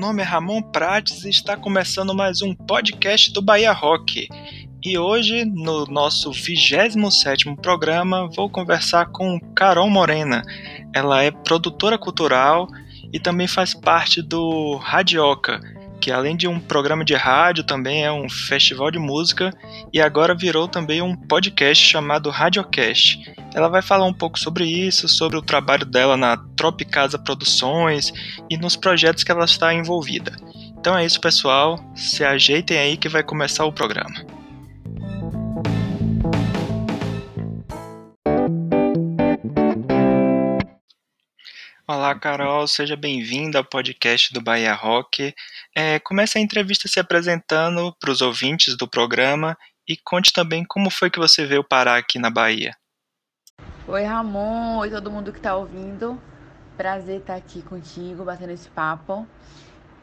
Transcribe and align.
Nome 0.00 0.22
é 0.22 0.24
Ramon 0.24 0.62
Prates 0.62 1.26
e 1.26 1.28
está 1.28 1.58
começando 1.58 2.14
mais 2.14 2.40
um 2.40 2.54
podcast 2.54 3.30
do 3.34 3.42
Bahia 3.42 3.70
Rock. 3.70 4.28
E 4.82 4.96
hoje, 4.96 5.44
no 5.44 5.84
nosso 5.84 6.32
27 6.32 7.54
programa, 7.56 8.26
vou 8.34 8.48
conversar 8.48 9.10
com 9.12 9.38
Carol 9.54 9.90
Morena. 9.90 10.42
Ela 10.94 11.22
é 11.22 11.30
produtora 11.30 11.98
cultural 11.98 12.66
e 13.12 13.20
também 13.20 13.46
faz 13.46 13.74
parte 13.74 14.22
do 14.22 14.76
Radioca, 14.76 15.60
que 16.00 16.10
além 16.10 16.34
de 16.34 16.48
um 16.48 16.58
programa 16.58 17.04
de 17.04 17.14
rádio, 17.14 17.62
também 17.62 18.02
é 18.02 18.10
um 18.10 18.26
festival 18.26 18.90
de 18.90 18.98
música 18.98 19.52
e 19.92 20.00
agora 20.00 20.34
virou 20.34 20.66
também 20.66 21.02
um 21.02 21.14
podcast 21.14 21.86
chamado 21.86 22.30
Radiocast. 22.30 23.18
Ela 23.54 23.68
vai 23.68 23.82
falar 23.82 24.06
um 24.06 24.14
pouco 24.14 24.38
sobre 24.38 24.64
isso, 24.64 25.06
sobre 25.08 25.36
o 25.36 25.42
trabalho 25.42 25.84
dela 25.84 26.16
na 26.16 26.38
Tropicasa 26.60 27.18
Produções 27.18 28.12
e 28.50 28.58
nos 28.58 28.76
projetos 28.76 29.24
que 29.24 29.32
ela 29.32 29.46
está 29.46 29.72
envolvida. 29.72 30.36
Então 30.78 30.94
é 30.94 31.06
isso, 31.06 31.18
pessoal. 31.18 31.82
Se 31.96 32.22
ajeitem 32.22 32.76
aí 32.76 32.98
que 32.98 33.08
vai 33.08 33.22
começar 33.22 33.64
o 33.64 33.72
programa. 33.72 34.14
Olá, 41.88 42.14
Carol, 42.14 42.66
seja 42.66 42.94
bem-vinda 42.94 43.56
ao 43.56 43.64
podcast 43.64 44.30
do 44.34 44.42
Bahia 44.42 44.74
Rock. 44.74 45.34
É, 45.74 45.98
comece 46.00 46.36
a 46.36 46.42
entrevista 46.42 46.86
se 46.86 47.00
apresentando 47.00 47.96
para 47.98 48.10
os 48.10 48.20
ouvintes 48.20 48.76
do 48.76 48.86
programa 48.86 49.56
e 49.88 49.96
conte 49.96 50.30
também 50.30 50.62
como 50.62 50.90
foi 50.90 51.08
que 51.08 51.18
você 51.18 51.46
veio 51.46 51.64
parar 51.64 51.96
aqui 51.96 52.18
na 52.18 52.28
Bahia. 52.28 52.76
Oi, 53.88 54.04
Ramon, 54.04 54.76
oi 54.76 54.90
todo 54.90 55.10
mundo 55.10 55.32
que 55.32 55.38
está 55.38 55.56
ouvindo. 55.56 56.20
Prazer 56.80 57.20
estar 57.20 57.34
aqui 57.34 57.60
contigo, 57.60 58.24
batendo 58.24 58.52
esse 58.52 58.70
papo. 58.70 59.26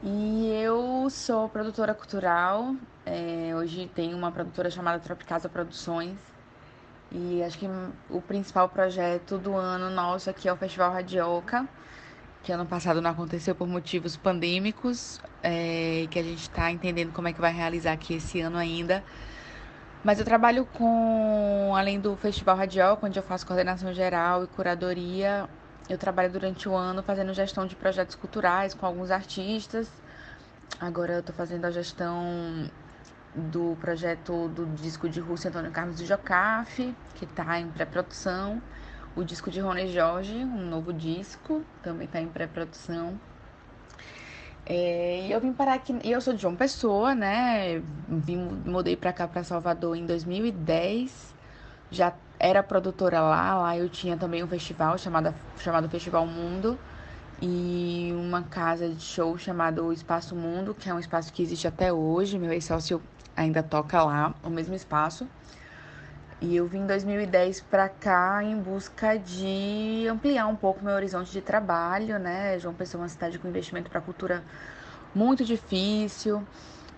E 0.03 0.47
eu 0.61 1.09
sou 1.09 1.49
produtora 1.49 1.91
cultural. 1.91 2.75
É, 3.03 3.51
hoje 3.55 3.89
tenho 3.95 4.15
uma 4.15 4.31
produtora 4.31 4.69
chamada 4.69 4.99
Tropicasa 4.99 5.49
Produções. 5.49 6.19
E 7.11 7.41
acho 7.41 7.57
que 7.57 7.67
o 8.11 8.21
principal 8.21 8.69
projeto 8.69 9.39
do 9.39 9.55
ano 9.55 9.89
nosso 9.89 10.29
aqui 10.29 10.47
é 10.47 10.53
o 10.53 10.55
Festival 10.55 10.91
Radioca, 10.91 11.67
que 12.43 12.51
ano 12.51 12.67
passado 12.67 13.01
não 13.01 13.09
aconteceu 13.09 13.55
por 13.55 13.67
motivos 13.67 14.15
pandêmicos, 14.15 15.19
é, 15.41 16.05
que 16.11 16.19
a 16.19 16.23
gente 16.23 16.43
está 16.43 16.69
entendendo 16.69 17.11
como 17.11 17.27
é 17.27 17.33
que 17.33 17.41
vai 17.41 17.51
realizar 17.51 17.93
aqui 17.93 18.13
esse 18.13 18.39
ano 18.39 18.55
ainda. 18.55 19.03
Mas 20.03 20.19
eu 20.19 20.25
trabalho 20.25 20.63
com, 20.63 21.73
além 21.75 21.99
do 21.99 22.15
Festival 22.17 22.55
Radioca, 22.55 23.07
onde 23.07 23.17
eu 23.17 23.23
faço 23.23 23.47
coordenação 23.47 23.91
geral 23.95 24.43
e 24.43 24.47
curadoria, 24.47 25.49
eu 25.89 25.97
trabalho 25.97 26.31
durante 26.31 26.67
o 26.67 26.75
ano 26.75 27.01
fazendo 27.01 27.33
gestão 27.33 27.65
de 27.65 27.75
projetos 27.75 28.15
culturais 28.15 28.73
com 28.73 28.85
alguns 28.85 29.11
artistas. 29.11 29.89
Agora 30.79 31.13
eu 31.13 31.19
estou 31.19 31.33
fazendo 31.33 31.65
a 31.65 31.71
gestão 31.71 32.69
do 33.33 33.77
projeto 33.79 34.49
do 34.49 34.65
disco 34.75 35.07
de 35.07 35.19
Rússia 35.19 35.49
Antônio 35.49 35.71
Carlos 35.71 35.97
de 35.97 36.05
Jocafe, 36.05 36.93
que 37.15 37.25
está 37.25 37.59
em 37.59 37.69
pré-produção. 37.69 38.61
O 39.15 39.23
disco 39.23 39.49
de 39.49 39.59
Rony 39.59 39.87
Jorge, 39.87 40.35
um 40.35 40.65
novo 40.69 40.93
disco, 40.93 41.63
também 41.81 42.05
está 42.05 42.19
em 42.19 42.27
pré-produção. 42.27 43.19
É, 44.65 45.27
e 45.27 45.31
eu 45.31 45.39
vim 45.39 45.53
parar 45.53 45.75
aqui, 45.75 45.97
eu 46.03 46.19
sou 46.19 46.33
de 46.33 46.41
João 46.41 46.55
Pessoa, 46.55 47.15
né? 47.15 47.81
Vim, 48.09 48.37
mudei 48.65 48.97
para 48.97 49.13
cá, 49.13 49.27
para 49.27 49.43
Salvador 49.43 49.95
em 49.95 50.05
2010. 50.05 51.33
Já 51.89 52.13
era 52.39 52.61
produtora 52.61 53.19
lá, 53.19 53.55
lá 53.55 53.77
eu 53.77 53.89
tinha 53.89 54.15
também 54.15 54.43
um 54.43 54.47
festival 54.47 54.97
chamado, 54.97 55.33
chamado 55.57 55.89
Festival 55.89 56.25
Mundo 56.25 56.77
e 57.41 58.11
uma 58.15 58.43
casa 58.43 58.89
de 58.89 59.01
show 59.01 59.37
chamado 59.37 59.91
Espaço 59.91 60.35
Mundo, 60.35 60.73
que 60.73 60.89
é 60.89 60.93
um 60.93 60.99
espaço 60.99 61.31
que 61.33 61.41
existe 61.41 61.67
até 61.67 61.91
hoje. 61.91 62.37
Meu 62.37 62.51
ex-sócio 62.51 63.01
ainda 63.35 63.61
toca 63.63 64.03
lá, 64.03 64.33
o 64.43 64.49
mesmo 64.49 64.75
espaço. 64.75 65.27
E 66.39 66.55
eu 66.55 66.67
vim 66.67 66.81
em 66.81 66.87
2010 66.87 67.61
para 67.61 67.89
cá 67.89 68.43
em 68.43 68.55
busca 68.59 69.17
de 69.17 70.05
ampliar 70.07 70.45
um 70.45 70.55
pouco 70.55 70.83
meu 70.83 70.93
horizonte 70.93 71.31
de 71.31 71.41
trabalho, 71.41 72.19
né? 72.19 72.59
João 72.59 72.75
Pessoa 72.75 73.01
é 73.01 73.03
uma 73.03 73.09
cidade 73.09 73.39
com 73.39 73.47
investimento 73.47 73.89
para 73.89 73.99
cultura 73.99 74.43
muito 75.15 75.43
difícil. 75.43 76.45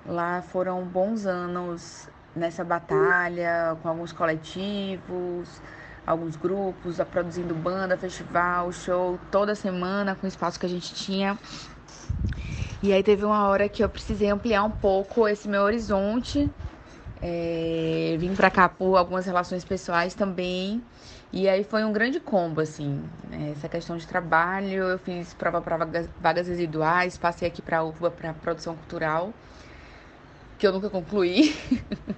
Lá 0.06 0.42
foram 0.42 0.84
bons 0.84 1.26
anos 1.26 2.09
nessa 2.36 2.64
batalha 2.64 3.78
com 3.82 3.90
alguns 3.90 4.12
coletivos, 4.12 5.62
alguns 6.06 6.36
grupos, 6.36 6.98
produzindo 7.12 7.54
banda, 7.54 7.98
festival, 7.98 8.72
show 8.72 9.20
toda 9.32 9.56
semana 9.56 10.16
com 10.16 10.26
o 10.26 10.30
espaço 10.30 10.60
que 10.60 10.66
a 10.66 10.70
gente 10.70 10.94
tinha. 10.94 11.38
E 12.82 12.94
aí 12.94 13.04
teve 13.04 13.26
uma 13.26 13.48
hora 13.48 13.68
que 13.68 13.84
eu 13.84 13.90
precisei 13.90 14.30
ampliar 14.30 14.64
um 14.64 14.72
pouco 14.72 15.28
esse 15.28 15.48
meu 15.48 15.64
horizonte. 15.64 16.50
É, 17.22 18.16
vim 18.18 18.34
pra 18.34 18.50
cá 18.50 18.70
por 18.70 18.96
algumas 18.96 19.26
relações 19.26 19.66
pessoais 19.66 20.14
também. 20.14 20.82
E 21.32 21.48
aí 21.48 21.64
foi 21.64 21.84
um 21.84 21.92
grande 21.92 22.20
combo, 22.20 22.62
assim. 22.62 23.04
Né? 23.30 23.54
Essa 23.56 23.70
questão 23.70 23.98
de 23.98 24.08
trabalho, 24.08 24.84
eu 24.84 24.98
fiz 24.98 25.34
prova 25.34 25.62
para 25.62 25.78
vagas, 26.20 26.48
residuais, 26.48 27.18
passei 27.18 27.48
aqui 27.48 27.62
pra 27.62 27.84
UFBA 27.84 28.10
para 28.10 28.34
produção 28.34 28.76
cultural, 28.76 29.32
que 30.60 30.68
eu 30.68 30.74
nunca 30.74 30.90
concluí. 30.90 31.56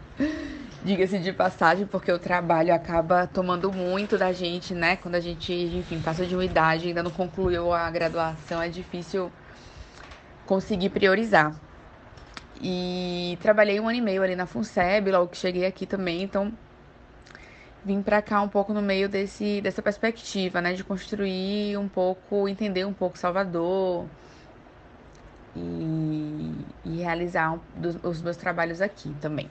Diga-se 0.84 1.20
de 1.20 1.32
passagem, 1.32 1.86
porque 1.86 2.12
o 2.12 2.18
trabalho 2.18 2.74
acaba 2.74 3.28
tomando 3.28 3.72
muito 3.72 4.18
da 4.18 4.34
gente, 4.34 4.74
né? 4.74 4.96
Quando 4.96 5.14
a 5.14 5.20
gente, 5.20 5.54
enfim, 5.54 6.02
passa 6.02 6.26
de 6.26 6.34
uma 6.36 6.44
idade 6.44 6.88
ainda 6.88 7.04
não 7.04 7.12
concluiu 7.12 7.72
a 7.72 7.88
graduação, 7.92 8.60
é 8.60 8.68
difícil 8.68 9.32
conseguir 10.44 10.90
priorizar. 10.90 11.56
E 12.60 13.38
trabalhei 13.42 13.80
um 13.80 13.88
ano 13.88 14.00
e 14.00 14.02
meio 14.02 14.24
ali 14.24 14.36
na 14.36 14.48
FUNSEB, 14.48 15.12
logo 15.12 15.28
que 15.28 15.38
cheguei 15.38 15.68
aqui 15.68 15.86
também, 15.86 16.24
então 16.24 16.52
vim 17.86 18.02
para 18.02 18.22
cá 18.22 18.42
um 18.42 18.50
pouco 18.50 18.74
no 18.74 18.82
meio 18.82 19.08
desse, 19.08 19.62
dessa 19.62 19.84
perspectiva, 19.84 20.62
né, 20.62 20.74
de 20.74 20.84
construir 20.84 21.78
um 21.78 21.88
pouco, 21.88 22.48
entender 22.48 22.86
um 22.86 22.94
pouco 22.94 23.20
Salvador 23.20 24.08
e, 25.56 26.54
e 26.86 26.98
realizar 26.98 27.54
um, 27.54 27.60
dos, 27.76 27.96
os 28.04 28.22
meus 28.22 28.38
trabalhos 28.38 28.82
aqui 28.82 29.14
também. 29.22 29.50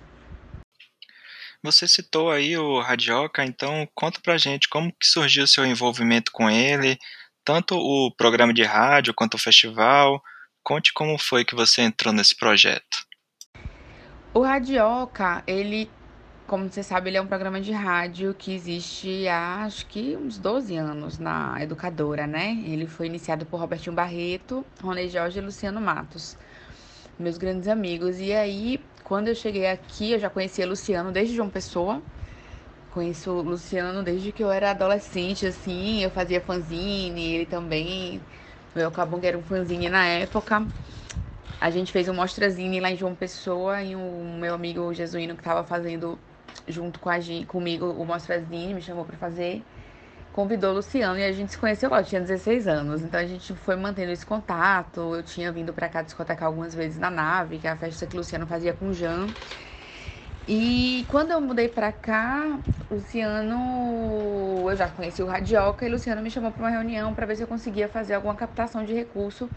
Você 1.63 1.87
citou 1.87 2.31
aí 2.31 2.57
o 2.57 2.81
Radioca, 2.81 3.45
então 3.45 3.87
conta 3.95 4.19
pra 4.23 4.39
gente 4.39 4.69
como 4.69 4.91
que 4.93 5.07
surgiu 5.07 5.45
o 5.45 5.49
seu 5.49 5.67
envolvimento 5.67 6.33
com 6.33 6.49
ele, 6.49 6.99
tanto 7.45 7.77
o 7.77 8.11
programa 8.17 8.55
de 8.55 8.63
rádio 8.63 9.13
quanto 9.13 9.35
o 9.35 9.39
festival, 9.39 10.23
Conte 10.63 10.93
como 10.93 11.19
foi 11.19 11.45
que 11.45 11.55
você 11.55 11.83
entrou 11.83 12.13
nesse 12.13 12.37
projeto. 12.37 13.07
O 14.33 14.43
Radioca, 14.43 15.43
ele, 15.47 15.91
como 16.51 16.69
você 16.69 16.83
sabe, 16.83 17.11
ele 17.11 17.17
é 17.17 17.23
um 17.23 17.29
programa 17.29 17.61
de 17.61 17.71
rádio 17.71 18.35
que 18.35 18.53
existe 18.53 19.29
há 19.29 19.63
acho 19.63 19.87
que 19.87 20.17
uns 20.17 20.37
12 20.37 20.75
anos 20.75 21.17
na 21.17 21.63
educadora, 21.63 22.27
né? 22.27 22.61
Ele 22.67 22.89
foi 22.89 23.07
iniciado 23.07 23.47
por 23.47 23.61
Robertinho 23.61 23.95
Barreto, 23.95 24.67
Rony 24.83 25.09
Jorge 25.09 25.39
e 25.39 25.43
Luciano 25.43 25.81
Matos, 25.81 26.37
meus 27.17 27.39
grandes 27.39 27.69
amigos. 27.69 28.19
E 28.19 28.33
aí, 28.33 28.81
quando 29.05 29.29
eu 29.29 29.35
cheguei 29.37 29.71
aqui, 29.71 30.11
eu 30.11 30.19
já 30.19 30.29
conhecia 30.29 30.67
Luciano 30.67 31.13
desde 31.13 31.37
João 31.37 31.49
Pessoa. 31.49 32.03
Conheço 32.91 33.31
o 33.31 33.43
Luciano 33.43 34.03
desde 34.03 34.33
que 34.33 34.43
eu 34.43 34.51
era 34.51 34.73
adolescente, 34.73 35.47
assim, 35.47 36.03
eu 36.03 36.11
fazia 36.11 36.41
fanzine, 36.41 37.33
ele 37.33 37.47
também 37.47 38.21
o 38.75 38.79
Elcabung 38.81 39.25
era 39.25 39.39
um 39.39 39.43
fanzine 39.43 39.89
na 39.89 40.05
época. 40.05 40.67
A 41.61 41.71
gente 41.71 41.93
fez 41.93 42.09
um 42.09 42.15
mostrazine 42.15 42.81
lá 42.81 42.91
em 42.91 42.97
João 42.97 43.15
Pessoa 43.15 43.85
e 43.85 43.95
o 43.95 44.37
meu 44.41 44.53
amigo 44.53 44.93
Jesuíno 44.93 45.35
que 45.35 45.43
estava 45.43 45.63
fazendo 45.63 46.19
junto 46.67 46.99
com 47.01 47.11
a 47.11 47.19
comigo 47.47 47.87
o 47.87 48.05
mostrazine, 48.05 48.75
me 48.75 48.83
chamou 48.83 49.05
para 49.05 49.17
fazer. 49.17 49.63
Convidou 50.33 50.71
o 50.71 50.75
Luciano 50.75 51.19
e 51.19 51.25
a 51.25 51.33
gente 51.33 51.51
se 51.53 51.59
conheceu 51.59 51.91
lá, 51.91 52.01
eu 52.01 52.05
tinha 52.05 52.21
16 52.21 52.69
anos. 52.69 53.03
Então 53.03 53.19
a 53.19 53.27
gente 53.27 53.53
foi 53.53 53.75
mantendo 53.75 54.13
esse 54.13 54.25
contato. 54.25 55.15
Eu 55.15 55.23
tinha 55.23 55.51
vindo 55.51 55.73
para 55.73 55.89
cá 55.89 56.03
discotecar 56.03 56.47
algumas 56.47 56.75
vezes 56.75 56.99
na 56.99 57.11
nave, 57.11 57.59
que 57.59 57.67
é 57.67 57.71
a 57.71 57.77
festa 57.77 58.07
que 58.07 58.15
o 58.15 58.19
Luciano 58.19 58.47
fazia 58.47 58.73
com 58.73 58.89
o 58.89 58.95
Jean. 58.95 59.29
E 60.47 61.05
quando 61.09 61.31
eu 61.31 61.41
mudei 61.41 61.69
pra 61.69 61.93
cá, 61.93 62.59
Luciano, 62.91 64.69
eu 64.69 64.77
já 64.77 64.89
conheci 64.89 65.23
o 65.23 65.27
Radioca 65.27 65.87
e 65.87 65.89
Luciano 65.89 66.23
me 66.23 66.31
chamou 66.31 66.51
para 66.51 66.63
uma 66.63 66.71
reunião 66.71 67.15
para 67.15 67.27
ver 67.27 67.37
se 67.37 67.43
eu 67.43 67.47
conseguia 67.47 67.89
fazer 67.89 68.15
alguma 68.15 68.35
captação 68.35 68.85
de 68.85 68.93
recurso 68.93 69.49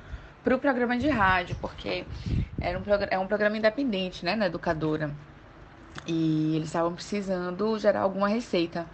para 0.44 0.56
o 0.56 0.60
programa 0.60 0.98
de 0.98 1.10
rádio, 1.10 1.56
porque 1.62 2.06
era 2.60 2.78
um, 2.78 2.84
é 3.10 3.18
um 3.18 3.26
programa 3.26 3.58
independente, 3.58 4.26
né, 4.26 4.36
na 4.36 4.48
educadora. 4.48 5.10
E 6.08 6.56
eles 6.56 6.68
estavam 6.68 6.94
precisando 6.94 7.78
gerar 7.80 8.02
alguma 8.02 8.28
receita. 8.28 8.86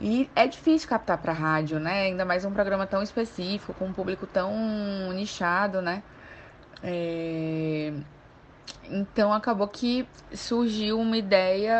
E 0.00 0.28
é 0.34 0.46
difícil 0.46 0.88
captar 0.88 1.18
para 1.18 1.32
rádio, 1.32 1.78
né? 1.78 2.02
Ainda 2.02 2.24
mais 2.24 2.44
um 2.44 2.52
programa 2.52 2.86
tão 2.86 3.02
específico, 3.02 3.72
com 3.74 3.86
um 3.86 3.92
público 3.92 4.26
tão 4.26 4.52
nichado, 5.12 5.80
né? 5.80 6.02
É... 6.82 7.92
Então 8.90 9.32
acabou 9.32 9.66
que 9.68 10.06
surgiu 10.34 11.00
uma 11.00 11.16
ideia 11.16 11.74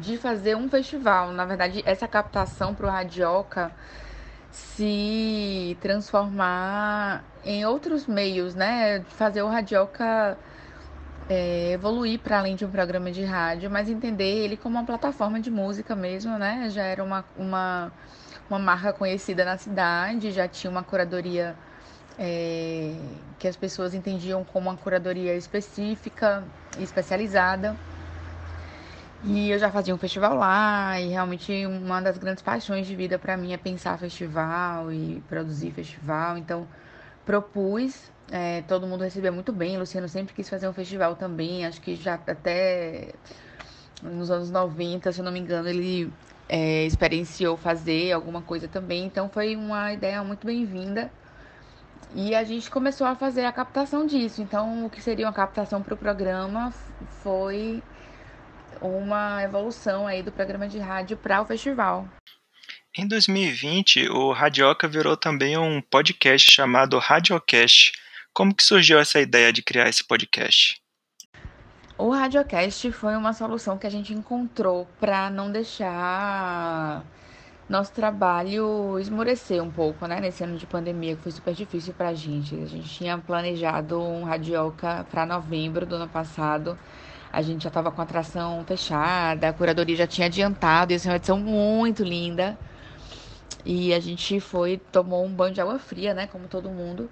de 0.00 0.16
fazer 0.18 0.56
um 0.56 0.68
festival. 0.68 1.32
Na 1.32 1.44
verdade, 1.44 1.82
essa 1.86 2.08
captação 2.08 2.74
para 2.74 2.86
o 2.86 2.90
Radioca 2.90 3.70
se 4.50 5.76
transformar 5.80 7.24
em 7.44 7.64
outros 7.64 8.06
meios, 8.06 8.54
né? 8.54 9.00
Fazer 9.10 9.42
o 9.42 9.48
Radioca 9.48 10.36
é, 11.30 11.70
evoluir 11.70 12.18
para 12.18 12.40
além 12.40 12.56
de 12.56 12.64
um 12.64 12.70
programa 12.70 13.12
de 13.12 13.22
rádio, 13.22 13.70
mas 13.70 13.88
entender 13.88 14.24
ele 14.24 14.56
como 14.56 14.76
uma 14.76 14.84
plataforma 14.84 15.38
de 15.40 15.48
música 15.48 15.94
mesmo, 15.94 16.36
né? 16.36 16.68
Já 16.70 16.82
era 16.82 17.04
uma, 17.04 17.24
uma, 17.36 17.92
uma 18.50 18.58
marca 18.58 18.92
conhecida 18.92 19.44
na 19.44 19.56
cidade, 19.56 20.32
já 20.32 20.48
tinha 20.48 20.68
uma 20.68 20.82
curadoria 20.82 21.54
é, 22.18 22.96
que 23.38 23.46
as 23.46 23.54
pessoas 23.54 23.94
entendiam 23.94 24.42
como 24.42 24.68
uma 24.68 24.76
curadoria 24.76 25.36
específica 25.36 26.42
e 26.76 26.82
especializada. 26.82 27.76
E 29.22 29.50
eu 29.50 29.58
já 29.58 29.70
fazia 29.70 29.94
um 29.94 29.98
festival 29.98 30.34
lá, 30.34 30.98
e 31.00 31.10
realmente 31.10 31.64
uma 31.64 32.00
das 32.00 32.18
grandes 32.18 32.42
paixões 32.42 32.88
de 32.88 32.96
vida 32.96 33.20
para 33.20 33.36
mim 33.36 33.52
é 33.52 33.56
pensar 33.56 33.96
festival 33.98 34.90
e 34.90 35.22
produzir 35.28 35.70
festival. 35.70 36.36
Então, 36.36 36.66
propus, 37.24 38.10
é, 38.30 38.62
todo 38.62 38.86
mundo 38.86 39.02
recebeu 39.02 39.32
muito 39.32 39.52
bem. 39.52 39.78
Luciano 39.78 40.08
sempre 40.08 40.34
quis 40.34 40.48
fazer 40.48 40.68
um 40.68 40.72
festival 40.72 41.16
também, 41.16 41.66
acho 41.66 41.80
que 41.80 41.94
já 41.94 42.14
até 42.14 43.12
nos 44.02 44.30
anos 44.30 44.50
90, 44.50 45.12
se 45.12 45.20
eu 45.20 45.24
não 45.24 45.32
me 45.32 45.40
engano, 45.40 45.68
ele 45.68 46.12
é, 46.48 46.84
experienciou 46.84 47.56
fazer 47.56 48.12
alguma 48.12 48.42
coisa 48.42 48.66
também. 48.66 49.04
Então, 49.04 49.28
foi 49.28 49.56
uma 49.56 49.92
ideia 49.92 50.22
muito 50.24 50.46
bem-vinda. 50.46 51.10
E 52.14 52.34
a 52.34 52.42
gente 52.42 52.68
começou 52.70 53.06
a 53.06 53.14
fazer 53.14 53.44
a 53.44 53.52
captação 53.52 54.04
disso. 54.04 54.42
Então, 54.42 54.86
o 54.86 54.90
que 54.90 55.00
seria 55.00 55.26
uma 55.26 55.32
captação 55.32 55.80
para 55.80 55.94
o 55.94 55.96
programa 55.96 56.72
foi 57.22 57.82
uma 58.80 59.42
evolução 59.44 60.06
aí 60.06 60.22
do 60.22 60.32
programa 60.32 60.66
de 60.66 60.78
rádio 60.78 61.16
para 61.16 61.40
o 61.40 61.44
festival. 61.44 62.08
Em 62.98 63.06
2020, 63.06 64.08
o 64.08 64.32
Radioca 64.32 64.88
virou 64.88 65.16
também 65.16 65.56
um 65.56 65.80
podcast 65.80 66.50
chamado 66.50 66.98
Radiocast. 66.98 67.92
Como 68.34 68.52
que 68.52 68.64
surgiu 68.64 68.98
essa 68.98 69.20
ideia 69.20 69.52
de 69.52 69.62
criar 69.62 69.88
esse 69.88 70.02
podcast? 70.02 70.82
O 71.96 72.10
Radiocast 72.10 72.90
foi 72.90 73.14
uma 73.14 73.32
solução 73.32 73.78
que 73.78 73.86
a 73.86 73.90
gente 73.90 74.12
encontrou 74.12 74.88
para 74.98 75.30
não 75.30 75.52
deixar 75.52 77.04
nosso 77.68 77.92
trabalho 77.92 78.98
esmorecer 78.98 79.62
um 79.62 79.70
pouco, 79.70 80.08
né? 80.08 80.20
Nesse 80.20 80.42
ano 80.42 80.58
de 80.58 80.66
pandemia, 80.66 81.14
que 81.14 81.22
foi 81.22 81.30
super 81.30 81.54
difícil 81.54 81.94
para 81.94 82.08
a 82.08 82.14
gente. 82.14 82.56
A 82.56 82.66
gente 82.66 82.88
tinha 82.88 83.16
planejado 83.16 84.00
um 84.02 84.24
Radioca 84.24 85.06
para 85.08 85.24
novembro 85.24 85.86
do 85.86 85.94
ano 85.94 86.08
passado 86.08 86.76
a 87.32 87.42
gente 87.42 87.62
já 87.62 87.68
estava 87.68 87.92
com 87.92 88.00
a 88.00 88.04
atração 88.04 88.64
fechada, 88.66 89.48
a 89.48 89.52
curadoria 89.52 89.94
já 89.94 90.06
tinha 90.06 90.26
adiantado, 90.26 90.92
ia 90.92 90.98
ser 90.98 91.10
uma 91.10 91.14
edição 91.14 91.38
muito 91.38 92.02
linda. 92.02 92.58
E 93.64 93.92
a 93.92 94.00
gente 94.00 94.40
foi, 94.40 94.78
tomou 94.90 95.24
um 95.24 95.32
banho 95.32 95.54
de 95.54 95.60
água 95.60 95.78
fria, 95.78 96.14
né? 96.14 96.26
Como 96.26 96.48
todo 96.48 96.70
mundo. 96.70 97.10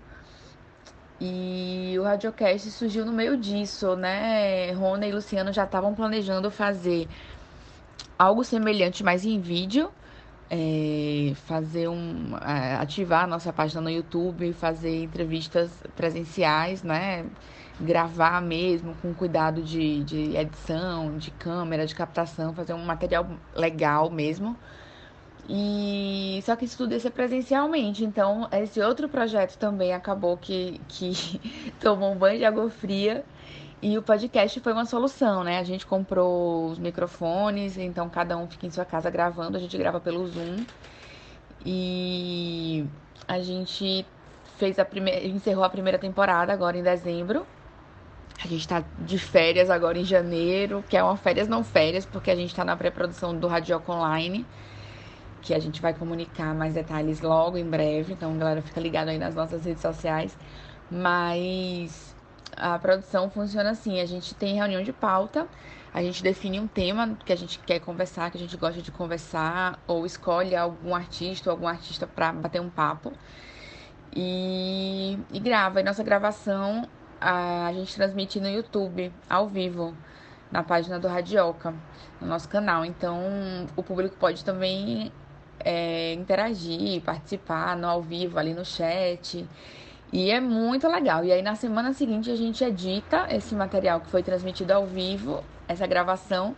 E 1.20 1.96
o 1.98 2.02
Radiocast 2.02 2.70
surgiu 2.70 3.04
no 3.04 3.12
meio 3.12 3.36
disso, 3.36 3.96
né? 3.96 4.72
Rona 4.72 5.06
e 5.06 5.12
Luciano 5.12 5.52
já 5.52 5.64
estavam 5.64 5.94
planejando 5.94 6.50
fazer 6.50 7.08
algo 8.18 8.44
semelhante, 8.44 9.02
mas 9.02 9.24
em 9.24 9.40
vídeo. 9.40 9.90
É, 10.50 11.32
fazer 11.46 11.88
um. 11.88 12.34
É, 12.38 12.76
ativar 12.76 13.24
a 13.24 13.26
nossa 13.26 13.52
página 13.52 13.82
no 13.82 13.90
YouTube, 13.90 14.52
fazer 14.54 15.04
entrevistas 15.04 15.70
presenciais, 15.94 16.82
né? 16.82 17.26
gravar 17.80 18.40
mesmo, 18.42 18.94
com 18.96 19.14
cuidado 19.14 19.62
de, 19.62 20.02
de 20.02 20.36
edição, 20.36 21.16
de 21.16 21.30
câmera, 21.30 21.86
de 21.86 21.94
captação, 21.94 22.52
fazer 22.54 22.72
um 22.74 22.84
material 22.84 23.28
legal 23.54 24.10
mesmo. 24.10 24.56
E 25.48 26.40
só 26.44 26.54
que 26.54 26.66
isso 26.66 26.76
tudo 26.76 26.92
ia 26.92 27.00
ser 27.00 27.10
presencialmente. 27.10 28.04
Então, 28.04 28.48
esse 28.52 28.80
outro 28.80 29.08
projeto 29.08 29.56
também 29.56 29.94
acabou 29.94 30.36
que, 30.36 30.80
que 30.88 31.72
tomou 31.80 32.12
um 32.12 32.16
banho 32.16 32.38
de 32.38 32.44
água 32.44 32.68
fria. 32.68 33.24
E 33.80 33.96
o 33.96 34.02
podcast 34.02 34.60
foi 34.60 34.72
uma 34.72 34.84
solução, 34.84 35.44
né? 35.44 35.58
A 35.58 35.62
gente 35.62 35.86
comprou 35.86 36.66
os 36.66 36.78
microfones, 36.78 37.78
então 37.78 38.08
cada 38.08 38.36
um 38.36 38.48
fica 38.48 38.66
em 38.66 38.70
sua 38.70 38.84
casa 38.84 39.08
gravando, 39.08 39.56
a 39.56 39.60
gente 39.60 39.78
grava 39.78 40.00
pelo 40.00 40.26
Zoom. 40.26 40.64
E 41.64 42.84
a 43.26 43.38
gente 43.40 44.04
fez 44.58 44.78
a 44.78 44.84
primeira, 44.84 45.24
encerrou 45.26 45.64
a 45.64 45.70
primeira 45.70 45.98
temporada 45.98 46.52
agora 46.52 46.76
em 46.76 46.82
dezembro. 46.82 47.46
A 48.42 48.46
gente 48.46 48.60
está 48.60 48.84
de 48.98 49.18
férias 49.18 49.70
agora 49.70 49.98
em 49.98 50.04
janeiro, 50.04 50.84
que 50.88 50.96
é 50.96 51.02
uma 51.02 51.16
férias 51.16 51.48
não 51.48 51.64
férias, 51.64 52.04
porque 52.04 52.30
a 52.30 52.36
gente 52.36 52.50
está 52.50 52.64
na 52.64 52.76
pré-produção 52.76 53.36
do 53.36 53.46
Radioca 53.46 53.92
Online, 53.92 54.46
que 55.42 55.54
a 55.54 55.58
gente 55.58 55.80
vai 55.80 55.94
comunicar 55.94 56.54
mais 56.54 56.74
detalhes 56.74 57.20
logo 57.20 57.56
em 57.56 57.64
breve. 57.64 58.12
Então, 58.12 58.36
galera, 58.36 58.62
fica 58.62 58.80
ligado 58.80 59.08
aí 59.08 59.18
nas 59.18 59.34
nossas 59.34 59.64
redes 59.64 59.82
sociais. 59.82 60.36
Mas 60.90 62.14
a 62.56 62.78
produção 62.78 63.30
funciona 63.30 63.70
assim: 63.70 64.00
a 64.00 64.06
gente 64.06 64.34
tem 64.34 64.56
reunião 64.56 64.82
de 64.82 64.92
pauta, 64.92 65.46
a 65.92 66.02
gente 66.02 66.22
define 66.22 66.60
um 66.60 66.66
tema 66.66 67.16
que 67.24 67.32
a 67.32 67.36
gente 67.36 67.58
quer 67.60 67.80
conversar, 67.80 68.30
que 68.30 68.38
a 68.38 68.40
gente 68.40 68.56
gosta 68.56 68.80
de 68.82 68.90
conversar, 68.90 69.78
ou 69.86 70.04
escolhe 70.06 70.56
algum 70.56 70.94
artista 70.94 71.50
ou 71.50 71.54
algum 71.54 71.68
artista 71.68 72.06
para 72.06 72.32
bater 72.32 72.60
um 72.60 72.70
papo. 72.70 73.12
E, 74.14 75.18
e 75.32 75.38
grava. 75.38 75.80
E 75.80 75.84
nossa 75.84 76.02
gravação 76.02 76.88
a 77.20 77.70
gente 77.72 77.94
transmite 77.94 78.40
no 78.40 78.48
YouTube, 78.48 79.12
ao 79.28 79.48
vivo, 79.48 79.94
na 80.50 80.62
página 80.62 80.98
do 80.98 81.08
Radioca, 81.08 81.74
no 82.20 82.26
nosso 82.26 82.48
canal. 82.48 82.84
Então, 82.84 83.66
o 83.76 83.82
público 83.82 84.16
pode 84.16 84.44
também 84.44 85.12
é, 85.64 86.12
interagir, 86.14 87.02
participar 87.02 87.76
no 87.76 87.86
ao 87.86 88.02
vivo, 88.02 88.38
ali 88.38 88.54
no 88.54 88.64
chat. 88.64 89.46
E 90.12 90.30
é 90.30 90.40
muito 90.40 90.88
legal. 90.88 91.24
E 91.24 91.32
aí, 91.32 91.42
na 91.42 91.54
semana 91.54 91.92
seguinte, 91.92 92.30
a 92.30 92.36
gente 92.36 92.64
edita 92.64 93.26
esse 93.30 93.54
material 93.54 94.00
que 94.00 94.10
foi 94.10 94.22
transmitido 94.22 94.72
ao 94.72 94.86
vivo, 94.86 95.44
essa 95.66 95.86
gravação, 95.86 96.56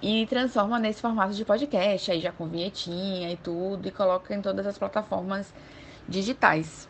e 0.00 0.26
transforma 0.26 0.78
nesse 0.78 1.00
formato 1.00 1.32
de 1.34 1.44
podcast, 1.44 2.10
aí 2.10 2.20
já 2.20 2.32
com 2.32 2.48
vinhetinha 2.48 3.32
e 3.32 3.36
tudo, 3.36 3.86
e 3.86 3.90
coloca 3.90 4.34
em 4.34 4.42
todas 4.42 4.66
as 4.66 4.76
plataformas 4.76 5.52
digitais. 6.08 6.88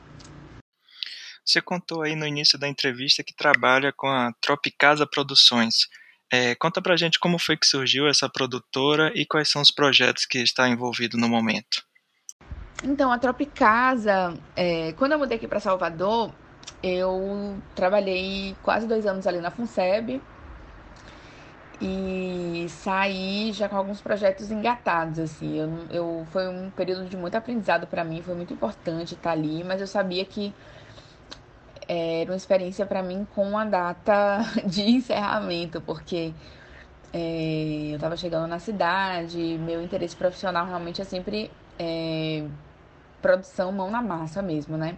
Você 1.45 1.61
contou 1.61 2.03
aí 2.03 2.15
no 2.15 2.27
início 2.27 2.59
da 2.59 2.69
entrevista 2.69 3.23
que 3.25 3.35
trabalha 3.35 3.93
com 3.93 4.07
a 4.07 4.33
Tropicasa 4.41 5.07
Produções. 5.07 5.89
É, 6.35 6.55
conta 6.55 6.81
pra 6.81 6.97
gente 6.97 7.21
como 7.21 7.39
foi 7.39 7.59
que 7.59 7.67
surgiu 7.67 8.09
essa 8.09 8.27
produtora 8.27 9.13
e 9.15 9.27
quais 9.27 9.51
são 9.51 9.61
os 9.61 9.71
projetos 9.71 10.25
que 10.25 10.39
está 10.39 10.67
envolvido 10.67 11.19
no 11.19 11.29
momento. 11.29 11.85
Então, 12.83 13.13
a 13.13 13.19
Tropicasa, 13.19 14.33
é, 14.57 14.95
quando 14.95 15.13
eu 15.13 15.19
mudei 15.19 15.37
aqui 15.37 15.47
para 15.47 15.61
Salvador, 15.61 16.33
eu 16.83 17.59
trabalhei 17.75 18.57
quase 18.63 18.87
dois 18.87 19.07
anos 19.07 19.27
ali 19.27 19.41
na 19.41 19.51
FUNSEB 19.51 20.23
e 21.83 22.67
saí 22.71 23.53
já 23.53 23.69
com 23.69 23.77
alguns 23.77 24.01
projetos 24.01 24.51
engatados, 24.51 25.19
assim. 25.19 25.59
Eu, 25.59 25.87
eu, 25.91 26.27
foi 26.33 26.49
um 26.49 26.71
período 26.71 27.11
de 27.11 27.17
muito 27.17 27.35
aprendizado 27.35 27.87
para 27.87 28.03
mim, 28.03 28.23
foi 28.23 28.35
muito 28.35 28.55
importante 28.55 29.13
estar 29.13 29.33
ali, 29.33 29.63
mas 29.63 29.83
eu 29.83 29.87
sabia 29.87 30.25
que 30.25 30.55
era 31.93 32.31
uma 32.31 32.37
experiência 32.37 32.87
para 32.87 33.03
mim 33.03 33.27
com 33.35 33.57
a 33.59 33.65
data 33.65 34.39
de 34.65 34.83
encerramento, 34.83 35.81
porque 35.81 36.33
é, 37.13 37.89
eu 37.91 37.97
estava 37.97 38.17
chegando 38.17 38.47
na 38.47 38.59
cidade, 38.59 39.59
meu 39.59 39.83
interesse 39.83 40.17
profissional 40.17 40.67
realmente 40.67 41.03
é 41.03 41.05
sempre 41.05 41.51
é, 41.79 42.45
produção 43.21 43.73
mão 43.73 43.91
na 43.91 44.03
massa 44.03 44.43
mesmo, 44.43 44.77
né? 44.77 44.97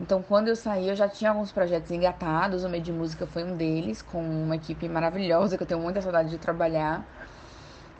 Então, 0.00 0.22
quando 0.22 0.48
eu 0.48 0.56
saí, 0.56 0.88
eu 0.88 0.96
já 0.96 1.08
tinha 1.08 1.30
alguns 1.30 1.52
projetos 1.52 1.90
engatados, 1.90 2.64
o 2.64 2.68
Meio 2.68 2.82
de 2.82 2.92
Música 2.92 3.26
foi 3.26 3.44
um 3.44 3.56
deles, 3.56 4.02
com 4.02 4.20
uma 4.20 4.56
equipe 4.56 4.88
maravilhosa 4.88 5.56
que 5.56 5.62
eu 5.62 5.66
tenho 5.66 5.80
muita 5.80 6.02
saudade 6.02 6.30
de 6.30 6.38
trabalhar. 6.38 7.06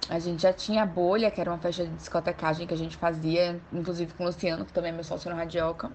A 0.08 0.18
gente 0.18 0.42
já 0.42 0.52
tinha 0.52 0.82
a 0.82 0.86
Bolha, 0.86 1.30
que 1.30 1.40
era 1.40 1.48
uma 1.48 1.58
festa 1.58 1.84
de 1.84 1.94
discotecagem 1.94 2.66
que 2.66 2.74
a 2.74 2.76
gente 2.76 2.96
fazia, 2.96 3.60
inclusive 3.72 4.12
com 4.14 4.24
o 4.24 4.26
Luciano, 4.26 4.64
que 4.64 4.72
também 4.72 4.90
é 4.90 4.94
meu 4.94 5.04
sócio 5.04 5.30
no 5.30 5.36
Radioca, 5.36 5.92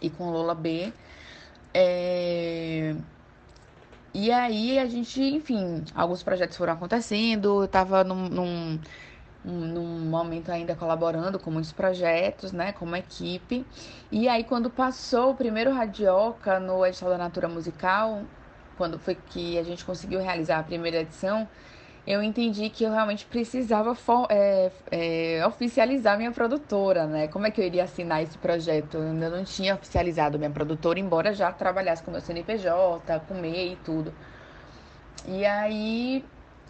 e 0.00 0.08
com 0.08 0.30
Lola 0.30 0.54
B. 0.54 0.92
É... 1.74 2.94
E 4.14 4.32
aí 4.32 4.78
a 4.78 4.86
gente, 4.86 5.20
enfim, 5.22 5.84
alguns 5.94 6.22
projetos 6.22 6.56
foram 6.56 6.72
acontecendo, 6.72 7.62
eu 7.62 7.68
tava 7.68 8.02
num, 8.02 8.28
num, 8.30 8.80
num 9.44 10.00
momento 10.08 10.50
ainda 10.50 10.74
colaborando 10.74 11.38
com 11.38 11.50
muitos 11.50 11.70
projetos, 11.72 12.50
né, 12.50 12.72
como 12.72 12.96
equipe. 12.96 13.66
E 14.10 14.26
aí 14.28 14.42
quando 14.42 14.70
passou 14.70 15.32
o 15.32 15.34
primeiro 15.36 15.70
Radioca 15.72 16.58
no 16.58 16.84
Edital 16.86 17.10
da 17.10 17.18
Natura 17.18 17.48
Musical, 17.48 18.22
quando 18.76 18.98
foi 18.98 19.14
que 19.14 19.58
a 19.58 19.62
gente 19.62 19.84
conseguiu 19.84 20.20
realizar 20.20 20.58
a 20.60 20.62
primeira 20.62 20.98
edição, 20.98 21.46
eu 22.06 22.22
entendi 22.22 22.70
que 22.70 22.84
eu 22.84 22.90
realmente 22.92 23.26
precisava 23.26 23.96
é, 24.30 24.72
é, 24.90 25.46
oficializar 25.46 26.16
minha 26.16 26.32
produtora, 26.32 27.06
né? 27.06 27.28
Como 27.28 27.46
é 27.46 27.50
que 27.50 27.60
eu 27.60 27.64
iria 27.66 27.84
assinar 27.84 28.22
esse 28.22 28.38
projeto? 28.38 28.98
Eu 28.98 29.02
ainda 29.10 29.28
não 29.30 29.44
tinha 29.44 29.74
oficializado 29.74 30.38
minha 30.38 30.50
produtora, 30.50 31.00
embora 31.00 31.34
já 31.34 31.52
trabalhasse 31.52 32.02
com 32.04 32.10
meu 32.12 32.20
CNPJ, 32.20 33.20
com 33.20 33.34
MEI 33.34 33.72
e 33.74 33.76
tudo. 33.76 34.14
E 35.24 35.44
aí 35.44 36.24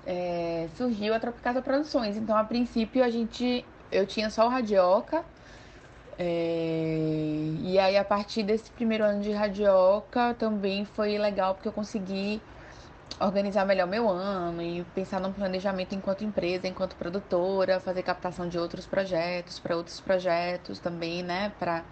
é, 0.04 0.68
surgiu 0.76 1.14
a 1.14 1.20
Tropicasa 1.20 1.62
Produções. 1.62 2.16
Então, 2.16 2.36
a 2.36 2.44
princípio, 2.44 3.04
a 3.04 3.10
gente, 3.10 3.68
eu 3.90 4.06
tinha 4.06 4.30
só 4.30 4.46
o 4.46 4.48
Radioca, 4.50 5.24
É... 6.18 7.54
E 7.58 7.78
aí, 7.78 7.96
a 7.96 8.04
partir 8.04 8.42
desse 8.42 8.70
primeiro 8.72 9.04
ano 9.04 9.20
de 9.20 9.32
radioca, 9.32 10.34
também 10.34 10.84
foi 10.84 11.18
legal 11.18 11.54
porque 11.54 11.68
eu 11.68 11.72
consegui 11.72 12.42
organizar 13.18 13.64
melhor 13.64 13.86
meu 13.86 14.08
ano 14.08 14.60
e 14.60 14.84
pensar 14.94 15.20
num 15.20 15.32
planejamento 15.32 15.94
enquanto 15.94 16.24
empresa, 16.24 16.68
enquanto 16.68 16.94
produtora, 16.96 17.80
fazer 17.80 18.02
captação 18.02 18.48
de 18.48 18.58
outros 18.58 18.86
projetos, 18.86 19.58
para 19.58 19.76
outros 19.76 20.00
projetos 20.00 20.78
também, 20.78 21.22
né, 21.22 21.52
para 21.58 21.82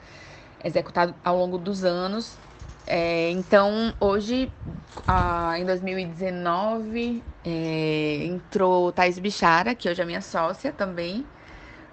executar 0.63 1.15
ao 1.25 1.37
longo 1.37 1.59
dos 1.59 1.85
anos. 1.85 2.37
É, 2.87 3.31
então, 3.31 3.95
hoje, 3.99 4.53
em 5.59 5.65
2019, 5.65 7.23
é, 7.45 8.25
entrou 8.27 8.93
Thais 8.93 9.19
Bichara, 9.19 9.75
que 9.75 9.89
hoje 9.89 10.03
é 10.03 10.05
minha 10.05 10.21
sócia 10.21 10.71
também, 10.71 11.25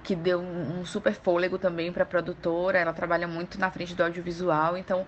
que 0.04 0.16
deu 0.16 0.40
um, 0.40 0.82
um 0.82 0.86
super 0.86 1.14
fôlego 1.14 1.58
também 1.58 1.94
para 1.94 2.04
a 2.04 2.06
produtora. 2.06 2.78
Ela 2.78 2.92
trabalha 2.92 3.28
muito 3.28 3.58
na 3.58 3.72
frente 3.72 3.96
do 3.96 4.04
audiovisual, 4.04 4.78
então 4.78 5.08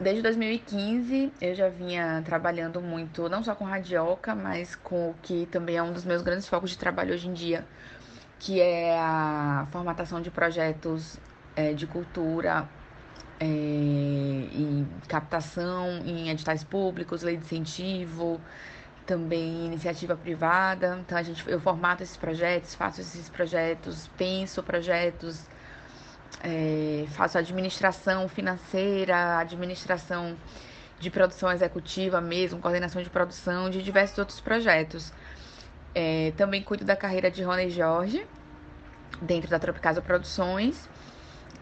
desde 0.00 0.22
2015 0.22 1.32
eu 1.40 1.54
já 1.54 1.68
vinha 1.68 2.22
trabalhando 2.24 2.80
muito, 2.80 3.28
não 3.28 3.42
só 3.42 3.54
com 3.54 3.64
radioca, 3.64 4.34
mas 4.34 4.76
com 4.76 5.10
o 5.10 5.14
que 5.22 5.46
também 5.46 5.76
é 5.76 5.82
um 5.82 5.92
dos 5.92 6.04
meus 6.04 6.22
grandes 6.22 6.48
focos 6.48 6.70
de 6.70 6.78
trabalho 6.78 7.14
hoje 7.14 7.28
em 7.28 7.32
dia, 7.32 7.66
que 8.38 8.60
é 8.60 8.98
a 8.98 9.66
formatação 9.70 10.20
de 10.20 10.30
projetos 10.30 11.18
é, 11.56 11.72
de 11.72 11.86
cultura 11.86 12.68
é, 13.40 13.46
e 13.46 14.86
captação 15.08 15.98
em 16.04 16.30
editais 16.30 16.62
públicos, 16.64 17.22
lei 17.22 17.36
de 17.36 17.44
incentivo, 17.44 18.40
também 19.06 19.66
iniciativa 19.66 20.16
privada. 20.16 20.98
Então 21.00 21.18
a 21.18 21.22
gente, 21.22 21.48
eu 21.48 21.60
formato 21.60 22.02
esses 22.02 22.16
projetos, 22.16 22.74
faço 22.74 23.00
esses 23.00 23.28
projetos, 23.28 24.08
penso 24.16 24.62
projetos 24.62 25.46
é, 26.42 27.06
faço 27.10 27.38
administração 27.38 28.28
financeira, 28.28 29.38
administração 29.38 30.36
de 31.00 31.10
produção 31.10 31.50
executiva 31.52 32.20
mesmo, 32.20 32.60
coordenação 32.60 33.02
de 33.02 33.10
produção 33.10 33.70
de 33.70 33.82
diversos 33.82 34.18
outros 34.18 34.40
projetos. 34.40 35.12
É, 35.94 36.32
também 36.36 36.62
cuido 36.62 36.84
da 36.84 36.96
carreira 36.96 37.30
de 37.30 37.42
Rony 37.42 37.70
Jorge, 37.70 38.26
dentro 39.20 39.48
da 39.48 39.58
Tropicasa 39.58 40.00
Produções. 40.02 40.88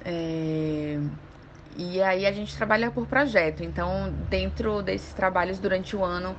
É, 0.05 0.99
e 1.77 2.01
aí 2.03 2.27
a 2.27 2.33
gente 2.33 2.57
trabalha 2.57 2.91
por 2.91 3.07
projeto. 3.07 3.63
Então, 3.63 4.13
dentro 4.29 4.83
desses 4.83 5.13
trabalhos 5.13 5.59
durante 5.59 5.95
o 5.95 6.05
ano, 6.05 6.37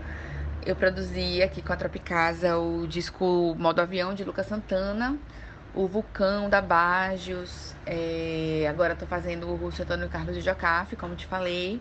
eu 0.65 0.75
produzi 0.75 1.41
aqui 1.41 1.61
com 1.61 1.71
a 1.71 1.75
Tropicasa 1.75 2.57
o 2.57 2.87
disco 2.87 3.55
Modo 3.57 3.79
Avião 3.79 4.13
de 4.13 4.23
Lucas 4.23 4.47
Santana, 4.47 5.17
o 5.77 5.87
Vulcão 5.87 6.49
da 6.49 6.59
Bagios. 6.59 7.75
É, 7.85 8.65
agora 8.67 8.93
estou 8.93 9.07
fazendo 9.07 9.47
o 9.47 9.55
Russo 9.55 9.83
Antônio 9.83 10.09
Carlos 10.09 10.35
de 10.35 10.41
Jocafe, 10.41 10.95
como 10.95 11.15
te 11.15 11.27
falei. 11.27 11.79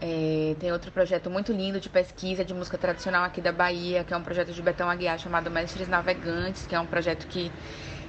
É, 0.00 0.56
tem 0.58 0.72
outro 0.72 0.90
projeto 0.90 1.28
muito 1.28 1.52
lindo 1.52 1.78
de 1.78 1.88
pesquisa 1.90 2.44
de 2.44 2.54
música 2.54 2.78
tradicional 2.78 3.24
aqui 3.24 3.42
da 3.42 3.52
Bahia, 3.52 4.04
que 4.04 4.14
é 4.14 4.16
um 4.16 4.22
projeto 4.22 4.52
de 4.52 4.62
Betão 4.62 4.88
Aguiar 4.88 5.18
chamado 5.18 5.50
Mestres 5.50 5.86
Navegantes, 5.86 6.66
que 6.66 6.74
é 6.74 6.80
um 6.80 6.86
projeto 6.86 7.26
que 7.26 7.52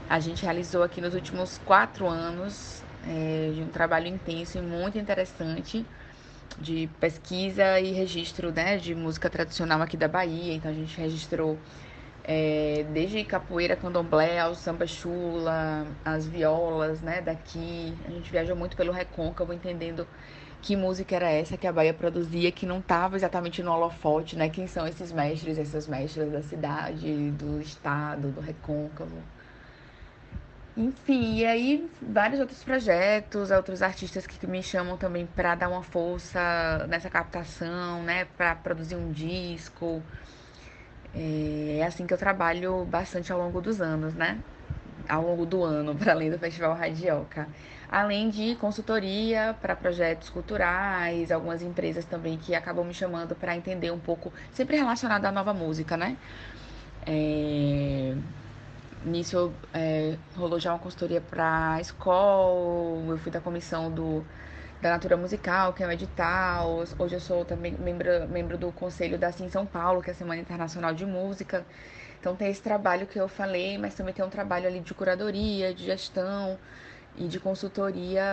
a 0.10 0.20
gente 0.20 0.44
realizou 0.44 0.82
aqui 0.82 1.02
nos 1.02 1.14
últimos 1.14 1.58
quatro 1.66 2.08
anos, 2.08 2.82
é, 3.06 3.52
de 3.54 3.62
um 3.62 3.68
trabalho 3.68 4.08
intenso 4.08 4.58
e 4.58 4.62
muito 4.62 4.98
interessante 4.98 5.86
de 6.58 6.90
pesquisa 7.00 7.80
e 7.80 7.92
registro 7.92 8.52
né, 8.52 8.78
de 8.78 8.96
música 8.96 9.30
tradicional 9.30 9.82
aqui 9.82 9.98
da 9.98 10.08
Bahia. 10.08 10.54
Então 10.54 10.72
a 10.72 10.74
gente 10.74 10.98
registrou 11.00 11.58
é, 12.24 12.86
desde 12.92 13.24
capoeira, 13.24 13.76
candomblé, 13.76 14.40
ao 14.40 14.56
samba 14.56 14.86
chula, 14.86 15.88
as 16.04 16.28
violas, 16.28 17.02
né, 17.02 17.22
daqui. 17.22 17.94
A 18.08 18.12
gente 18.12 18.32
viajou 18.32 18.56
muito 18.56 18.76
pelo 18.76 18.92
recôncavo, 18.92 19.54
entendendo 19.54 20.08
que 20.62 20.76
música 20.76 21.16
era 21.16 21.30
essa 21.30 21.58
que 21.58 21.66
a 21.66 21.72
Bahia 21.72 21.94
produzia, 21.94 22.52
que 22.52 22.66
não 22.66 22.80
estava 22.80 23.16
exatamente 23.16 23.64
no 23.64 23.72
holofote, 23.72 24.36
né? 24.36 24.50
Quem 24.50 24.68
são 24.68 24.86
esses 24.86 25.12
mestres, 25.12 25.58
essas 25.58 25.88
mestras 25.88 26.32
da 26.32 26.42
cidade, 26.42 27.32
do 27.32 27.62
estado, 27.62 28.30
do 28.30 28.42
recôncavo. 28.42 29.18
Enfim, 30.76 31.36
e 31.38 31.46
aí 31.46 31.90
vários 32.02 32.40
outros 32.40 32.64
projetos, 32.64 33.52
outros 33.52 33.82
artistas 33.82 34.26
que 34.26 34.48
me 34.48 34.64
chamam 34.64 34.98
também 34.98 35.26
para 35.26 35.56
dar 35.56 35.70
uma 35.70 35.84
força 35.84 36.86
nessa 36.88 37.10
captação, 37.10 38.04
né, 38.04 38.26
para 38.38 38.56
produzir 38.56 38.96
um 38.96 39.12
disco. 39.12 40.02
É 41.14 41.84
assim 41.86 42.06
que 42.06 42.14
eu 42.14 42.18
trabalho 42.18 42.86
bastante 42.86 43.32
ao 43.32 43.40
longo 43.40 43.62
dos 43.62 43.82
anos, 43.82 44.14
né? 44.14 44.40
Ao 45.08 45.24
longo 45.24 45.46
do 45.46 45.64
ano, 45.64 45.96
para 45.98 46.14
além 46.14 46.30
do 46.30 46.38
Festival 46.40 46.74
Radioca. 46.76 47.48
Além 47.92 48.30
de 48.30 48.56
consultoria 48.56 49.56
para 49.60 49.76
projetos 49.76 50.30
culturais, 50.30 51.32
algumas 51.32 51.62
empresas 51.64 52.06
também 52.06 52.38
que 52.38 52.54
acabam 52.54 52.86
me 52.86 52.94
chamando 52.94 53.36
para 53.36 53.56
entender 53.56 53.92
um 53.92 54.00
pouco, 54.00 54.32
sempre 54.54 54.78
relacionado 54.78 55.26
à 55.26 55.32
nova 55.32 55.54
música, 55.54 55.98
né? 55.98 56.16
É... 57.06 58.16
Nisso 59.04 59.54
é, 59.74 60.18
rolou 60.36 60.60
já 60.60 60.74
uma 60.74 60.80
consultoria 60.80 61.22
para 61.22 61.76
a 61.76 61.82
escola, 61.82 63.14
eu 63.14 63.18
fui 63.18 63.32
da 63.32 63.40
comissão 63.40 63.90
do 63.90 64.26
da 64.82 64.92
Natura 64.92 65.18
Musical, 65.18 65.74
que 65.74 65.84
é 65.84 65.88
o 65.88 65.92
edital. 65.92 66.84
Hoje 66.98 67.16
eu 67.16 67.20
sou 67.20 67.44
também 67.44 67.74
membro, 67.74 68.28
membro 68.30 68.58
do 68.58 68.72
conselho 68.72 69.18
da 69.18 69.32
Sim 69.32 69.50
São 69.50 69.66
Paulo, 69.66 70.02
que 70.02 70.10
é 70.10 70.14
a 70.14 70.16
Semana 70.16 70.42
Internacional 70.42 70.94
de 70.94 71.06
Música. 71.06 71.66
Então 72.20 72.36
tem 72.36 72.50
esse 72.50 72.62
trabalho 72.62 73.08
que 73.08 73.20
eu 73.20 73.28
falei, 73.28 73.78
mas 73.78 73.94
também 73.94 74.14
tem 74.14 74.24
um 74.24 74.30
trabalho 74.30 74.68
ali 74.68 74.80
de 74.80 74.94
curadoria, 74.94 75.74
de 75.74 75.86
gestão 75.86 76.58
e 77.18 77.28
de 77.28 77.40
consultoria 77.40 78.24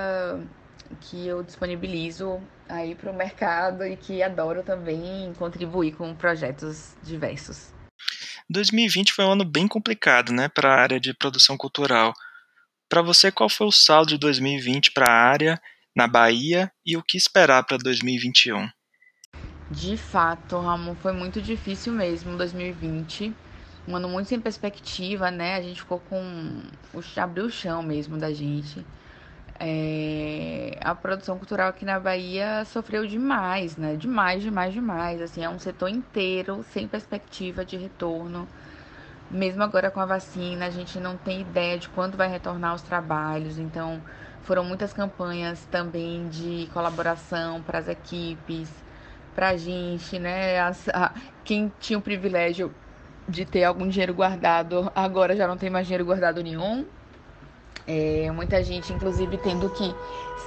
que 1.00 1.26
eu 1.26 1.42
disponibilizo 1.42 2.40
aí 2.68 2.94
para 2.94 3.10
o 3.10 3.14
mercado 3.14 3.84
e 3.84 3.96
que 3.96 4.22
adoro 4.22 4.62
também 4.62 5.32
contribuir 5.34 5.92
com 5.92 6.14
projetos 6.14 6.96
diversos. 7.02 7.74
2020 8.48 9.12
foi 9.12 9.24
um 9.24 9.32
ano 9.32 9.44
bem 9.44 9.66
complicado, 9.66 10.32
né, 10.32 10.48
para 10.48 10.72
a 10.72 10.80
área 10.80 11.00
de 11.00 11.12
produção 11.12 11.56
cultural. 11.56 12.12
Para 12.88 13.02
você, 13.02 13.32
qual 13.32 13.48
foi 13.48 13.66
o 13.66 13.72
saldo 13.72 14.10
de 14.10 14.18
2020 14.18 14.92
para 14.92 15.08
a 15.08 15.28
área 15.28 15.60
na 15.96 16.06
Bahia 16.06 16.70
e 16.84 16.94
o 16.94 17.02
que 17.02 17.16
esperar 17.16 17.64
para 17.64 17.78
2021? 17.78 18.68
De 19.70 19.96
fato, 19.96 20.58
Ramon, 20.58 20.94
foi 20.94 21.12
muito 21.12 21.40
difícil 21.40 21.92
mesmo 21.92 22.36
2020. 22.36 23.34
Um 23.88 23.96
ano 23.96 24.08
muito 24.08 24.28
sem 24.28 24.38
perspectiva, 24.38 25.30
né? 25.30 25.54
A 25.56 25.62
gente 25.62 25.80
ficou 25.80 25.98
com. 25.98 26.62
abriu 27.16 27.46
o 27.46 27.50
chão 27.50 27.82
mesmo 27.82 28.18
da 28.18 28.32
gente. 28.32 28.84
É... 29.58 30.78
A 30.82 30.94
produção 30.94 31.38
cultural 31.38 31.70
aqui 31.70 31.84
na 31.84 31.98
Bahia 31.98 32.64
sofreu 32.66 33.06
demais, 33.06 33.76
né? 33.76 33.96
Demais, 33.96 34.42
demais, 34.42 34.74
demais. 34.74 35.22
Assim, 35.22 35.42
é 35.42 35.48
um 35.48 35.58
setor 35.58 35.88
inteiro 35.88 36.64
sem 36.72 36.86
perspectiva 36.86 37.64
de 37.64 37.76
retorno. 37.76 38.46
Mesmo 39.30 39.62
agora 39.62 39.90
com 39.90 40.00
a 40.00 40.06
vacina, 40.06 40.66
a 40.66 40.70
gente 40.70 41.00
não 41.00 41.16
tem 41.16 41.40
ideia 41.40 41.78
de 41.78 41.88
quando 41.88 42.16
vai 42.16 42.28
retornar 42.28 42.74
os 42.74 42.82
trabalhos. 42.82 43.58
Então, 43.58 44.00
foram 44.46 44.62
muitas 44.62 44.92
campanhas 44.92 45.66
também 45.72 46.28
de 46.28 46.68
colaboração 46.72 47.60
para 47.62 47.80
as 47.80 47.88
equipes, 47.88 48.70
para 49.34 49.48
a 49.50 49.56
gente, 49.56 50.18
né? 50.20 50.60
As, 50.60 50.88
a, 50.88 51.12
quem 51.44 51.70
tinha 51.80 51.98
o 51.98 52.02
privilégio 52.02 52.72
de 53.28 53.44
ter 53.44 53.64
algum 53.64 53.88
dinheiro 53.88 54.14
guardado, 54.14 54.90
agora 54.94 55.34
já 55.34 55.48
não 55.48 55.56
tem 55.56 55.68
mais 55.68 55.86
dinheiro 55.86 56.04
guardado 56.04 56.42
nenhum. 56.44 56.86
É, 57.88 58.30
muita 58.32 58.62
gente, 58.62 58.92
inclusive, 58.92 59.36
tendo 59.38 59.68
que 59.70 59.94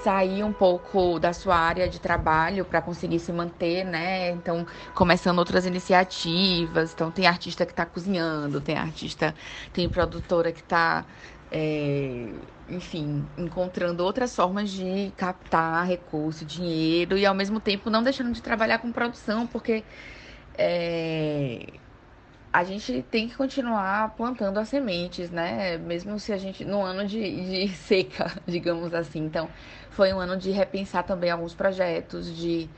sair 0.04 0.44
um 0.44 0.52
pouco 0.52 1.20
da 1.20 1.34
sua 1.34 1.56
área 1.56 1.88
de 1.88 2.00
trabalho 2.00 2.66
para 2.66 2.82
conseguir 2.82 3.20
se 3.20 3.32
manter, 3.34 3.86
né? 3.86 4.32
Então, 4.32 4.66
começando 4.94 5.40
outras 5.40 5.66
iniciativas. 5.66 6.94
Então, 6.94 7.12
tem 7.12 7.28
artista 7.28 7.66
que 7.66 7.72
está 7.72 7.86
cozinhando, 7.86 8.62
tem 8.62 8.78
artista, 8.78 9.36
tem 9.74 9.88
produtora 9.90 10.52
que 10.52 10.62
está 10.62 11.06
é, 11.52 12.32
enfim, 12.70 13.26
encontrando 13.38 14.04
outras 14.04 14.36
formas 14.36 14.70
de 14.70 15.12
captar 15.18 15.86
recurso, 15.88 16.46
dinheiro 16.46 17.18
e 17.18 17.26
ao 17.26 17.34
mesmo 17.34 17.60
tempo 17.60 17.90
não 17.90 18.04
deixando 18.04 18.32
de 18.32 18.42
trabalhar 18.42 18.80
com 18.80 18.92
produção, 18.92 19.48
porque 19.48 19.84
é, 20.58 21.66
a 22.52 22.64
gente 22.64 23.04
tem 23.10 23.28
que 23.28 23.36
continuar 23.36 24.16
plantando 24.16 24.60
as 24.60 24.70
sementes, 24.70 25.30
né? 25.30 25.78
Mesmo 25.78 26.20
se 26.20 26.34
a 26.34 26.38
gente. 26.38 26.66
no 26.66 26.82
ano 26.82 27.06
de, 27.08 27.68
de 27.68 27.74
seca, 27.76 28.32
digamos 28.46 28.94
assim. 28.94 29.20
Então, 29.20 29.50
foi 29.92 30.14
um 30.14 30.20
ano 30.20 30.38
de 30.38 30.52
repensar 30.52 31.04
também 31.04 31.32
alguns 31.32 31.54
projetos, 31.54 32.36
de 32.36 32.70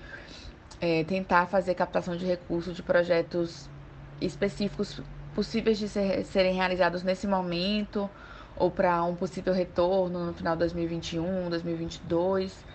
é, 0.80 1.04
tentar 1.04 1.46
fazer 1.48 1.76
captação 1.76 2.16
de 2.16 2.26
recursos 2.26 2.76
de 2.76 2.84
projetos 2.84 3.70
específicos 4.20 5.02
possíveis 5.34 5.78
de 5.78 5.88
ser, 5.88 6.24
serem 6.26 6.54
realizados 6.54 7.04
nesse 7.04 7.26
momento 7.26 8.10
ou 8.56 8.70
para 8.70 9.04
um 9.04 9.16
possível 9.16 9.54
retorno 9.54 10.28
no 10.28 10.34
final 10.34 10.56
de 10.56 10.60
2021, 10.60 11.50
2022. 11.50 12.66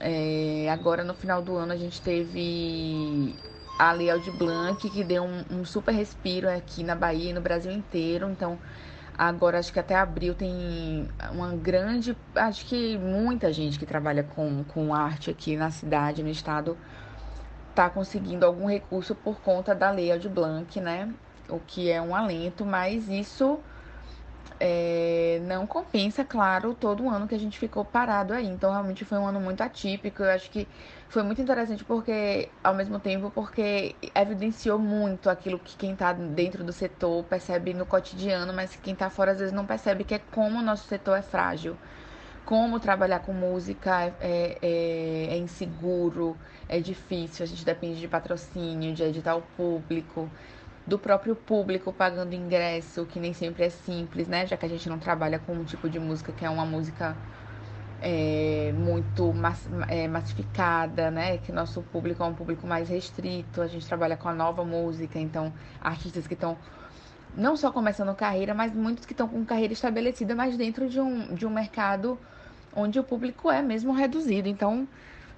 É, 0.00 0.68
agora 0.70 1.02
no 1.02 1.14
final 1.14 1.42
do 1.42 1.56
ano 1.56 1.72
a 1.72 1.76
gente 1.76 2.00
teve 2.00 3.34
a 3.78 3.92
Lei 3.92 4.10
Aldir 4.10 4.36
Blanc, 4.36 4.88
que 4.90 5.04
deu 5.04 5.22
um, 5.22 5.44
um, 5.50 5.64
super 5.64 5.92
respiro 5.92 6.48
aqui 6.48 6.82
na 6.82 6.94
Bahia 6.94 7.30
e 7.30 7.32
no 7.32 7.40
Brasil 7.40 7.72
inteiro. 7.72 8.28
Então 8.30 8.58
Agora, 9.18 9.58
acho 9.58 9.72
que 9.72 9.80
até 9.80 9.96
abril 9.96 10.32
tem 10.32 11.08
uma 11.32 11.52
grande. 11.56 12.16
Acho 12.36 12.64
que 12.66 12.96
muita 12.96 13.52
gente 13.52 13.76
que 13.76 13.84
trabalha 13.84 14.22
com, 14.22 14.62
com 14.62 14.94
arte 14.94 15.28
aqui 15.28 15.56
na 15.56 15.72
cidade, 15.72 16.22
no 16.22 16.28
estado, 16.28 16.78
está 17.70 17.90
conseguindo 17.90 18.46
algum 18.46 18.66
recurso 18.66 19.16
por 19.16 19.40
conta 19.40 19.74
da 19.74 19.90
lei 19.90 20.16
de 20.20 20.28
Blanc, 20.28 20.80
né? 20.80 21.12
O 21.48 21.58
que 21.58 21.90
é 21.90 22.00
um 22.00 22.14
alento, 22.14 22.64
mas 22.64 23.08
isso 23.08 23.58
é, 24.60 25.40
não 25.44 25.66
compensa, 25.66 26.24
claro, 26.24 26.74
todo 26.74 27.04
o 27.04 27.10
ano 27.10 27.28
que 27.28 27.34
a 27.34 27.38
gente 27.38 27.58
ficou 27.58 27.84
parado 27.84 28.32
aí. 28.34 28.46
Então, 28.46 28.70
realmente 28.70 29.04
foi 29.04 29.18
um 29.18 29.26
ano 29.26 29.40
muito 29.40 29.62
atípico. 29.62 30.22
Eu 30.22 30.30
acho 30.30 30.50
que 30.50 30.66
foi 31.08 31.22
muito 31.22 31.40
interessante 31.40 31.84
porque, 31.84 32.48
ao 32.62 32.74
mesmo 32.74 32.98
tempo, 33.00 33.30
porque 33.30 33.94
evidenciou 34.14 34.78
muito 34.78 35.30
aquilo 35.30 35.58
que 35.58 35.76
quem 35.76 35.92
está 35.92 36.12
dentro 36.12 36.64
do 36.64 36.72
setor 36.72 37.24
percebe 37.24 37.72
no 37.74 37.86
cotidiano, 37.86 38.52
mas 38.52 38.76
quem 38.76 38.92
está 38.92 39.08
fora 39.10 39.32
às 39.32 39.38
vezes 39.38 39.52
não 39.52 39.66
percebe 39.66 40.04
que 40.04 40.14
é 40.14 40.18
como 40.18 40.58
o 40.58 40.62
nosso 40.62 40.86
setor 40.86 41.16
é 41.18 41.22
frágil. 41.22 41.76
Como 42.44 42.80
trabalhar 42.80 43.20
com 43.20 43.32
música 43.32 44.04
é, 44.20 44.58
é, 44.62 45.34
é 45.34 45.36
inseguro, 45.36 46.36
é 46.68 46.80
difícil, 46.80 47.44
a 47.44 47.46
gente 47.46 47.64
depende 47.64 48.00
de 48.00 48.08
patrocínio, 48.08 48.94
de 48.94 49.02
edital 49.02 49.42
público, 49.56 50.30
do 50.88 50.98
próprio 50.98 51.36
público 51.36 51.92
pagando 51.92 52.34
ingresso, 52.34 53.04
que 53.04 53.20
nem 53.20 53.34
sempre 53.34 53.64
é 53.64 53.68
simples, 53.68 54.26
né? 54.26 54.46
Já 54.46 54.56
que 54.56 54.64
a 54.64 54.68
gente 54.68 54.88
não 54.88 54.98
trabalha 54.98 55.38
com 55.38 55.52
um 55.52 55.62
tipo 55.62 55.88
de 55.88 55.98
música 55.98 56.32
que 56.32 56.46
é 56.46 56.50
uma 56.50 56.64
música 56.64 57.14
é, 58.00 58.72
muito 58.74 59.30
mass, 59.34 59.68
é, 59.86 60.08
massificada, 60.08 61.10
né? 61.10 61.36
Que 61.36 61.52
nosso 61.52 61.82
público 61.82 62.22
é 62.22 62.26
um 62.26 62.32
público 62.32 62.66
mais 62.66 62.88
restrito. 62.88 63.60
A 63.60 63.66
gente 63.66 63.86
trabalha 63.86 64.16
com 64.16 64.30
a 64.30 64.34
nova 64.34 64.64
música, 64.64 65.18
então 65.18 65.52
artistas 65.78 66.26
que 66.26 66.32
estão 66.32 66.56
não 67.36 67.54
só 67.54 67.70
começando 67.70 68.14
carreira, 68.14 68.54
mas 68.54 68.74
muitos 68.74 69.04
que 69.04 69.12
estão 69.12 69.28
com 69.28 69.44
carreira 69.44 69.74
estabelecida, 69.74 70.34
mas 70.34 70.56
dentro 70.56 70.88
de 70.88 70.98
um, 70.98 71.34
de 71.34 71.46
um 71.46 71.50
mercado 71.50 72.18
onde 72.74 72.98
o 72.98 73.04
público 73.04 73.50
é 73.50 73.60
mesmo 73.60 73.92
reduzido. 73.92 74.48
Então 74.48 74.88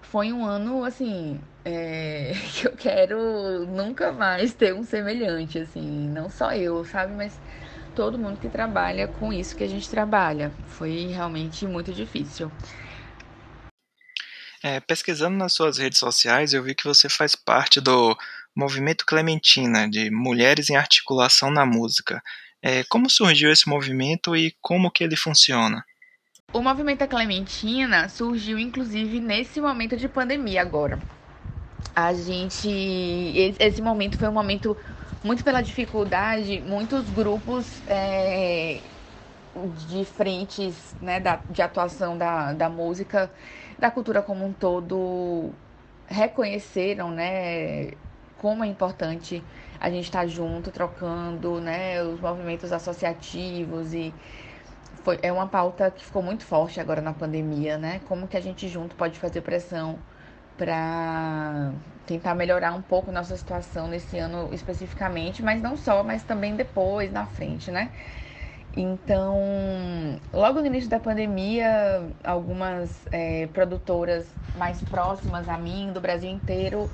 foi 0.01 0.33
um 0.33 0.45
ano, 0.45 0.85
assim, 0.85 1.41
é, 1.65 2.33
que 2.53 2.67
eu 2.67 2.73
quero 2.73 3.67
nunca 3.67 4.13
mais 4.13 4.53
ter 4.53 4.75
um 4.75 4.83
semelhante, 4.83 5.59
assim, 5.59 6.09
não 6.09 6.31
só 6.31 6.53
eu, 6.53 6.85
sabe, 6.85 7.13
mas 7.15 7.39
todo 7.95 8.19
mundo 8.19 8.39
que 8.39 8.49
trabalha 8.49 9.09
com 9.09 9.33
isso 9.33 9.57
que 9.57 9.65
a 9.65 9.69
gente 9.69 9.89
trabalha. 9.89 10.53
Foi 10.67 11.07
realmente 11.07 11.67
muito 11.67 11.93
difícil. 11.93 12.51
É, 14.63 14.79
pesquisando 14.81 15.37
nas 15.37 15.53
suas 15.55 15.79
redes 15.79 15.99
sociais, 15.99 16.53
eu 16.53 16.63
vi 16.63 16.75
que 16.75 16.85
você 16.85 17.09
faz 17.09 17.35
parte 17.35 17.81
do 17.81 18.17
Movimento 18.55 19.07
Clementina, 19.07 19.89
de 19.89 20.11
Mulheres 20.11 20.69
em 20.69 20.77
Articulação 20.77 21.51
na 21.51 21.65
Música. 21.65 22.23
É, 22.63 22.85
como 22.85 23.09
surgiu 23.09 23.51
esse 23.51 23.67
movimento 23.69 24.37
e 24.37 24.55
como 24.61 24.91
que 24.91 25.03
ele 25.03 25.17
funciona? 25.17 25.83
O 26.53 26.61
movimento 26.61 27.07
Clementina 27.07 28.09
surgiu 28.09 28.59
inclusive 28.59 29.19
nesse 29.19 29.61
momento 29.61 29.97
de 29.97 30.09
pandemia 30.09 30.61
agora. 30.61 30.99
A 31.95 32.15
gente. 32.15 32.69
Esse 33.59 33.83
momento 33.83 34.17
foi 34.17 34.29
um 34.29 34.33
momento 34.33 34.77
muito 35.23 35.45
pela 35.45 35.61
dificuldade, 35.63 36.61
muitos 36.61 37.11
grupos 37.11 37.83
é, 37.87 38.91
de 39.75 40.05
frentes 40.05 40.97
né, 41.01 41.21
da, 41.21 41.45
de 41.49 41.63
atuação 41.63 42.17
da, 42.17 42.53
da 42.55 42.69
música, 42.71 43.33
da 43.79 43.91
cultura 43.91 44.23
como 44.23 44.45
um 44.47 44.53
todo, 44.55 45.59
reconheceram 46.07 47.11
né, 47.11 47.93
como 48.37 48.65
é 48.65 48.69
importante 48.69 49.47
a 49.79 49.91
gente 49.91 50.05
estar 50.05 50.27
junto, 50.27 50.71
trocando 50.73 51.61
né, 51.61 52.03
os 52.05 52.21
movimentos 52.21 52.73
associativos 52.73 53.93
e 53.95 54.17
foi, 55.03 55.19
é 55.23 55.33
uma 55.33 55.49
pauta 55.49 55.91
que 55.91 56.05
ficou 56.05 56.23
muito 56.23 56.45
forte 56.45 56.81
agora 56.81 57.01
na 57.01 57.15
pandemia, 57.15 57.79
né? 57.79 58.01
Como 58.01 58.29
que 58.29 58.37
a 58.37 58.41
gente 58.41 58.69
junto 58.69 58.97
pode 58.97 59.19
fazer 59.19 59.43
pressão 59.43 60.03
para 60.61 61.73
tentar 62.05 62.35
melhorar 62.35 62.75
um 62.75 62.83
pouco 62.83 63.11
nossa 63.11 63.35
situação 63.35 63.89
nesse 63.89 64.19
ano 64.19 64.51
especificamente, 64.53 65.43
mas 65.43 65.63
não 65.63 65.75
só, 65.75 66.05
mas 66.05 66.23
também 66.23 66.55
depois, 66.55 67.11
na 67.11 67.25
frente, 67.25 67.71
né? 67.71 67.91
Então, 68.77 69.41
logo 70.31 70.61
no 70.61 70.67
início 70.67 70.91
da 70.91 71.01
pandemia, 71.01 72.13
algumas 72.23 73.09
é, 73.11 73.47
produtoras 73.47 74.37
mais 74.55 74.83
próximas 74.83 75.49
a 75.49 75.57
mim, 75.57 75.93
do 75.95 76.01
Brasil 76.01 76.31
inteiro, 76.31 76.91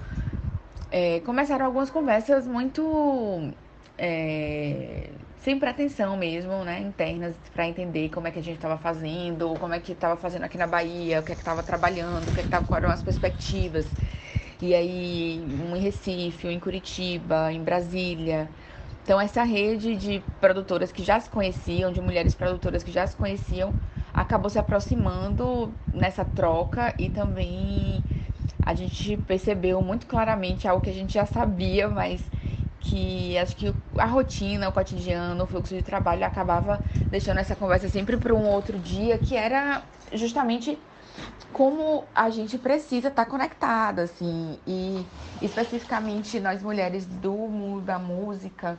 é, 0.88 1.18
começaram 1.20 1.66
algumas 1.66 1.90
conversas 1.90 2.46
muito 2.46 3.52
é, 3.98 5.10
sem 5.46 5.60
pretensão 5.60 6.16
mesmo, 6.16 6.64
né, 6.64 6.80
internas, 6.80 7.36
para 7.54 7.68
entender 7.68 8.08
como 8.08 8.26
é 8.26 8.32
que 8.32 8.38
a 8.40 8.42
gente 8.42 8.56
estava 8.56 8.76
fazendo, 8.76 9.56
como 9.60 9.72
é 9.74 9.78
que 9.78 9.92
estava 9.92 10.16
fazendo 10.16 10.42
aqui 10.42 10.58
na 10.58 10.66
Bahia, 10.66 11.20
o 11.20 11.22
que 11.22 11.30
é 11.30 11.36
que 11.36 11.40
estava 11.40 11.62
trabalhando, 11.62 12.30
o 12.30 12.32
que 12.32 12.40
é 12.40 12.42
que 12.42 12.48
tava, 12.48 12.66
quais 12.66 12.82
eram 12.82 12.92
as 12.92 13.00
perspectivas. 13.00 13.86
E 14.60 14.74
aí, 14.74 15.38
um 15.48 15.76
em 15.76 15.78
Recife, 15.78 16.48
um 16.48 16.50
em 16.50 16.58
Curitiba, 16.58 17.52
em 17.52 17.62
Brasília. 17.62 18.48
Então, 19.04 19.20
essa 19.20 19.44
rede 19.44 19.94
de 19.94 20.20
produtoras 20.40 20.90
que 20.90 21.04
já 21.04 21.20
se 21.20 21.30
conheciam, 21.30 21.92
de 21.92 22.00
mulheres 22.00 22.34
produtoras 22.34 22.82
que 22.82 22.90
já 22.90 23.06
se 23.06 23.14
conheciam, 23.16 23.72
acabou 24.12 24.50
se 24.50 24.58
aproximando 24.58 25.72
nessa 25.92 26.24
troca 26.24 26.92
e 26.98 27.08
também 27.08 28.02
a 28.60 28.74
gente 28.74 29.16
percebeu 29.18 29.80
muito 29.80 30.08
claramente 30.08 30.66
algo 30.66 30.82
que 30.82 30.90
a 30.90 30.92
gente 30.92 31.14
já 31.14 31.24
sabia, 31.24 31.88
mas 31.88 32.20
que 32.88 33.36
acho 33.38 33.56
que 33.56 33.74
a 33.98 34.06
rotina, 34.06 34.68
o 34.68 34.72
cotidiano, 34.72 35.42
o 35.44 35.46
fluxo 35.46 35.74
de 35.74 35.82
trabalho 35.82 36.24
acabava 36.24 36.80
deixando 37.10 37.38
essa 37.38 37.56
conversa 37.56 37.88
sempre 37.88 38.16
para 38.16 38.32
um 38.34 38.46
outro 38.46 38.78
dia, 38.78 39.18
que 39.18 39.36
era 39.36 39.82
justamente 40.12 40.78
como 41.52 42.04
a 42.14 42.30
gente 42.30 42.58
precisa 42.58 43.08
estar 43.08 43.24
tá 43.24 43.30
conectada, 43.30 44.02
assim, 44.02 44.58
e 44.66 45.04
especificamente 45.40 46.38
nós 46.38 46.62
mulheres 46.62 47.06
do 47.06 47.32
mundo 47.32 47.80
da 47.82 47.98
música, 47.98 48.78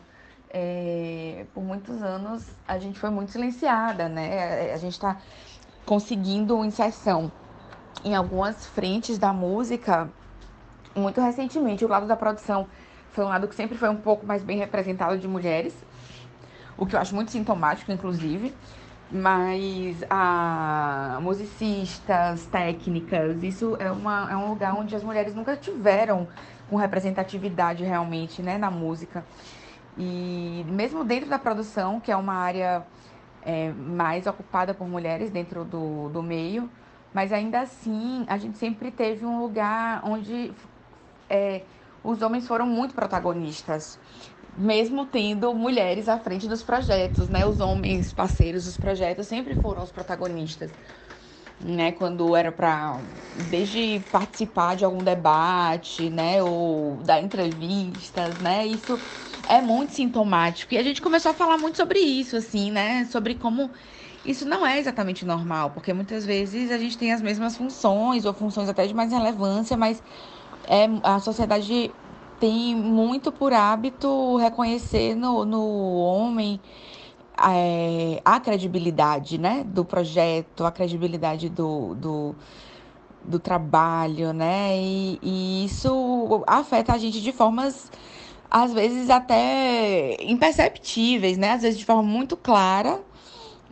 é, 0.50 1.46
por 1.54 1.64
muitos 1.64 2.02
anos 2.02 2.46
a 2.68 2.78
gente 2.80 2.98
foi 3.00 3.10
muito 3.10 3.32
silenciada, 3.32 4.08
né? 4.08 4.72
A 4.74 4.78
gente 4.78 4.94
está 4.94 5.18
conseguindo 5.86 6.64
inserção 6.64 7.32
em 8.06 8.16
algumas 8.16 8.66
frentes 8.66 9.18
da 9.18 9.34
música 9.34 10.10
muito 10.96 11.22
recentemente. 11.22 11.86
O 11.86 11.88
lado 11.88 12.08
da 12.08 12.16
produção 12.16 12.68
foi 13.18 13.26
um 13.26 13.30
lado 13.30 13.48
que 13.48 13.56
sempre 13.56 13.76
foi 13.76 13.90
um 13.90 13.96
pouco 13.96 14.28
mais 14.28 14.44
bem 14.44 14.60
representado 14.60 15.18
de 15.18 15.28
mulheres, 15.28 15.74
o 16.78 16.86
que 16.86 16.96
eu 16.96 17.00
acho 17.00 17.16
muito 17.16 17.32
sintomático, 17.32 17.92
inclusive. 17.92 18.54
Mas 19.10 20.04
a 20.08 21.18
musicistas, 21.20 22.46
técnicas, 22.46 23.42
isso 23.42 23.76
é, 23.80 23.92
uma, 23.92 24.32
é 24.32 24.36
um 24.36 24.50
lugar 24.50 24.76
onde 24.76 24.96
as 24.96 25.02
mulheres 25.02 25.34
nunca 25.34 25.56
tiveram 25.56 26.28
com 26.70 26.76
representatividade 26.76 27.84
realmente 27.84 28.44
né, 28.44 28.56
na 28.56 28.70
música. 28.70 29.26
E 29.98 30.64
mesmo 30.68 31.04
dentro 31.04 31.28
da 31.28 31.40
produção, 31.40 32.00
que 32.00 32.12
é 32.12 32.16
uma 32.16 32.36
área 32.36 32.86
é, 33.44 33.72
mais 33.72 34.28
ocupada 34.28 34.76
por 34.76 34.88
mulheres 34.88 35.32
dentro 35.32 35.66
do, 35.66 36.10
do 36.10 36.22
meio, 36.22 36.70
mas 37.12 37.34
ainda 37.34 37.62
assim 37.62 38.26
a 38.28 38.38
gente 38.38 38.60
sempre 38.60 38.92
teve 38.92 39.26
um 39.26 39.40
lugar 39.40 40.02
onde 40.04 40.54
é, 41.28 41.64
os 42.04 42.22
homens 42.22 42.48
foram 42.48 42.66
muito 42.68 42.96
protagonistas, 42.96 44.00
mesmo 44.58 45.06
tendo 45.06 45.54
mulheres 45.54 46.08
à 46.10 46.20
frente 46.20 46.48
dos 46.48 46.64
projetos, 46.64 47.30
né? 47.30 47.46
Os 47.46 47.60
homens 47.60 48.14
parceiros 48.14 48.66
dos 48.66 48.78
projetos 48.78 49.28
sempre 49.28 49.56
foram 49.56 49.84
os 49.84 49.92
protagonistas, 49.92 50.74
né? 51.60 51.92
Quando 51.92 52.36
era 52.36 52.52
para 52.52 53.04
desde 53.34 54.00
participar 54.12 54.76
de 54.76 54.86
algum 54.86 55.04
debate, 55.04 56.10
né, 56.10 56.42
ou 56.44 57.02
dar 57.04 57.22
entrevistas, 57.22 58.40
né? 58.40 58.66
Isso 58.66 59.00
é 59.46 59.62
muito 59.62 59.94
sintomático. 59.94 60.74
E 60.74 60.78
a 60.78 60.84
gente 60.84 61.02
começou 61.02 61.32
a 61.32 61.34
falar 61.36 61.58
muito 61.58 61.78
sobre 61.78 62.00
isso, 62.00 62.36
assim, 62.38 62.72
né? 62.72 63.06
Sobre 63.06 63.36
como 63.36 63.72
isso 64.24 64.46
não 64.48 64.66
é 64.66 64.80
exatamente 64.80 65.26
normal, 65.26 65.72
porque 65.72 65.94
muitas 65.94 66.26
vezes 66.26 66.72
a 66.72 66.78
gente 66.78 66.98
tem 66.98 67.14
as 67.14 67.22
mesmas 67.22 67.56
funções, 67.58 68.26
ou 68.26 68.34
funções 68.34 68.70
até 68.70 68.86
de 68.88 68.94
mais 68.94 69.12
relevância, 69.12 69.78
mas 69.78 70.04
é, 70.68 70.88
a 71.04 71.20
sociedade 71.20 71.92
tem 72.40 72.76
muito 72.76 73.32
por 73.32 73.54
hábito 73.54 74.38
reconhecer 74.38 75.16
no, 75.16 75.44
no 75.46 75.96
homem 75.96 76.60
é, 77.38 78.22
a 78.24 78.40
credibilidade 78.40 79.38
né, 79.38 79.64
do 79.66 79.86
projeto, 79.86 80.66
a 80.66 80.72
credibilidade 80.72 81.50
do, 81.50 81.96
do, 81.96 82.36
do 83.24 83.40
trabalho, 83.40 84.34
né? 84.34 84.78
E, 84.78 85.20
e 85.22 85.66
isso 85.66 86.44
afeta 86.48 86.94
a 86.94 86.98
gente 86.98 87.22
de 87.22 87.32
formas, 87.32 87.92
às 88.50 88.74
vezes, 88.74 89.10
até 89.10 90.18
imperceptíveis, 90.22 91.38
né? 91.38 91.52
Às 91.54 91.62
vezes 91.62 91.80
de 91.80 91.86
forma 91.86 92.04
muito 92.04 92.36
clara 92.36 93.02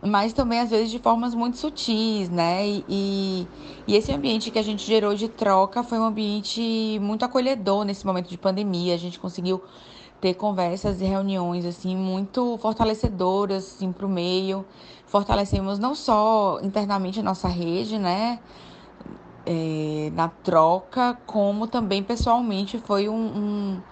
mas 0.06 0.32
também 0.32 0.60
às 0.60 0.70
vezes 0.70 0.90
de 0.90 0.98
formas 0.98 1.34
muito 1.34 1.56
sutis, 1.58 2.28
né? 2.30 2.66
E, 2.66 3.48
e, 3.86 3.94
esse 3.94 4.12
ambiente 4.12 4.50
que 4.50 4.58
a 4.58 4.62
gente 4.62 4.84
gerou 4.86 5.14
de 5.14 5.28
troca 5.28 5.82
foi 5.82 5.98
um 5.98 6.04
ambiente 6.04 6.98
muito 7.00 7.24
acolhedor 7.24 7.84
nesse 7.84 8.04
momento 8.06 8.28
de 8.28 8.38
pandemia. 8.38 8.94
A 8.94 8.98
gente 8.98 9.18
conseguiu 9.18 9.62
ter 10.20 10.34
conversas 10.34 11.00
e 11.00 11.04
reuniões 11.04 11.64
assim 11.64 11.96
muito 11.96 12.58
fortalecedoras 12.58 13.64
assim, 13.74 13.92
para 13.92 14.06
o 14.06 14.08
meio. 14.08 14.66
Fortalecemos 15.06 15.78
não 15.78 15.94
só 15.94 16.60
internamente 16.62 17.20
a 17.20 17.22
nossa 17.22 17.48
rede, 17.48 17.98
né? 17.98 18.40
É, 19.44 20.10
na 20.12 20.28
troca, 20.28 21.14
como 21.26 21.68
também 21.68 22.02
pessoalmente 22.02 22.78
foi 22.78 23.08
um, 23.08 23.14
um 23.14 23.82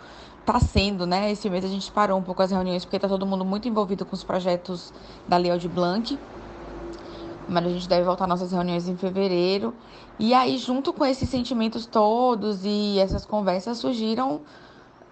tá 0.45 0.61
sendo, 0.61 1.07
né? 1.07 1.31
Esse 1.31 1.49
mês 1.49 1.65
a 1.65 1.69
gente 1.69 1.91
parou 1.91 2.19
um 2.19 2.23
pouco 2.23 2.43
as 2.43 2.51
reuniões 2.51 2.85
porque 2.85 2.99
tá 2.99 3.09
todo 3.09 3.27
mundo 3.27 3.45
muito 3.45 3.67
envolvido 3.69 4.05
com 4.05 4.15
os 4.15 4.23
projetos 4.23 4.93
da 5.27 5.37
Lei 5.37 5.57
de 5.59 5.69
Blanc. 5.69 6.19
Mas 7.49 7.67
a 7.67 7.69
gente 7.69 7.89
deve 7.89 8.05
voltar 8.05 8.27
nossas 8.27 8.53
reuniões 8.53 8.89
em 8.89 8.97
fevereiro. 8.97 9.75
E 10.19 10.33
aí, 10.33 10.57
junto 10.59 10.93
com 10.93 11.05
esses 11.05 11.29
sentimentos 11.29 11.87
todos 11.87 12.61
e 12.65 12.99
essas 12.99 13.27
conversas, 13.27 13.79
surgiram 13.79 14.41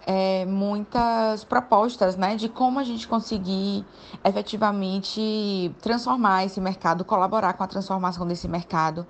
é, 0.07 0.45
muitas 0.47 1.45
propostas, 1.45 2.16
né? 2.16 2.37
De 2.37 2.49
como 2.49 2.79
a 2.79 2.85
gente 2.85 3.07
conseguir 3.09 3.85
efetivamente 4.25 5.75
transformar 5.81 6.45
esse 6.45 6.61
mercado, 6.61 7.05
colaborar 7.05 7.53
com 7.55 7.64
a 7.64 7.66
transformação 7.66 8.27
desse 8.27 8.49
mercado 8.49 9.07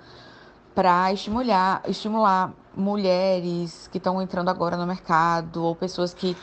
para 0.75 1.13
estimular, 1.13 1.83
estimular 1.89 2.53
mulheres 2.75 3.89
que 3.93 3.99
estão 3.99 4.21
entrando 4.23 4.49
agora 4.49 4.77
no 4.77 4.87
mercado 4.87 5.65
ou 5.65 5.77
pessoas 5.77 6.15
que, 6.15 6.37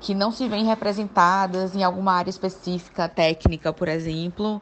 que 0.00 0.14
não 0.14 0.32
se 0.32 0.48
veem 0.48 0.64
representadas 0.64 1.74
em 1.74 1.82
alguma 1.84 2.12
área 2.12 2.30
específica, 2.30 3.08
técnica, 3.08 3.72
por 3.72 3.88
exemplo, 3.88 4.60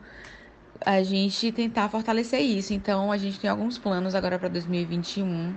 a 0.85 1.03
gente 1.03 1.53
tentar 1.53 1.89
fortalecer 1.89 2.41
isso. 2.41 2.73
Então, 2.73 3.11
a 3.11 3.17
gente 3.17 3.41
tem 3.41 3.51
alguns 3.51 3.79
planos 3.79 4.15
agora 4.15 4.39
para 4.39 4.49
2021 4.49 5.55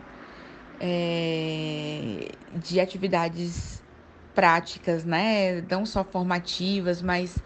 é, 0.79 2.29
de 2.55 2.79
atividades 2.79 3.83
práticas, 4.33 5.05
né? 5.05 5.61
Não 5.69 5.85
só 5.85 6.03
formativas, 6.03 7.01
mas 7.01 7.37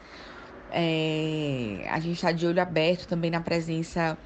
é, 0.71 1.87
a 1.89 1.99
gente 1.99 2.15
está 2.15 2.31
de 2.31 2.45
olho 2.47 2.61
aberto 2.61 3.07
também 3.07 3.31
na 3.31 3.41
presença 3.41 4.17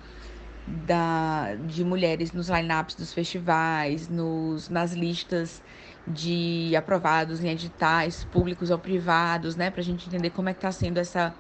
da, 0.86 1.56
de 1.68 1.84
mulheres 1.84 2.32
nos 2.32 2.50
lineups 2.50 2.96
dos 2.96 3.14
festivais, 3.14 4.08
nos, 4.08 4.70
nas 4.70 4.94
listas 4.94 5.62
de 6.08 6.76
aprovados 6.76 7.44
em 7.44 7.50
editais 7.50 8.24
públicos 8.26 8.70
ou 8.70 8.78
privados, 8.78 9.56
né? 9.56 9.70
Para 9.70 9.82
a 9.82 9.84
gente 9.84 10.08
entender 10.08 10.30
como 10.32 10.50
é 10.50 10.54
que 10.54 10.60
está 10.60 10.72
sendo 10.72 10.98
essa, 10.98 11.34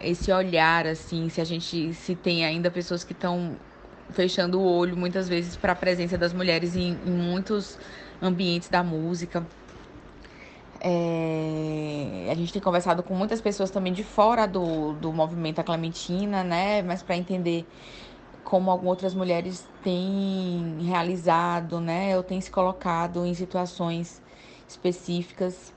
esse 0.00 0.32
olhar, 0.32 0.86
assim, 0.86 1.28
se 1.28 1.40
a 1.40 1.44
gente 1.44 1.92
se 1.94 2.14
tem 2.14 2.44
ainda 2.44 2.70
pessoas 2.70 3.04
que 3.04 3.12
estão 3.12 3.56
fechando 4.10 4.60
o 4.60 4.64
olho 4.64 4.96
muitas 4.96 5.28
vezes 5.28 5.56
para 5.56 5.72
a 5.72 5.76
presença 5.76 6.18
das 6.18 6.32
mulheres 6.32 6.76
em, 6.76 6.98
em 7.06 7.10
muitos 7.10 7.78
ambientes 8.20 8.68
da 8.68 8.82
música. 8.82 9.46
É, 10.84 12.28
a 12.30 12.34
gente 12.34 12.52
tem 12.52 12.60
conversado 12.60 13.02
com 13.02 13.14
muitas 13.14 13.40
pessoas 13.40 13.70
também 13.70 13.92
de 13.92 14.02
fora 14.02 14.46
do, 14.46 14.94
do 14.94 15.12
movimento 15.12 15.60
A 15.60 15.64
Clementina, 15.64 16.42
né? 16.42 16.82
Mas 16.82 17.02
para 17.02 17.16
entender 17.16 17.66
como 18.44 18.70
algumas 18.70 18.92
outras 18.92 19.14
mulheres 19.14 19.66
têm 19.82 20.78
realizado, 20.80 21.80
né, 21.80 22.16
ou 22.16 22.22
têm 22.22 22.40
se 22.40 22.50
colocado 22.50 23.24
em 23.24 23.34
situações 23.34 24.20
específicas. 24.68 25.72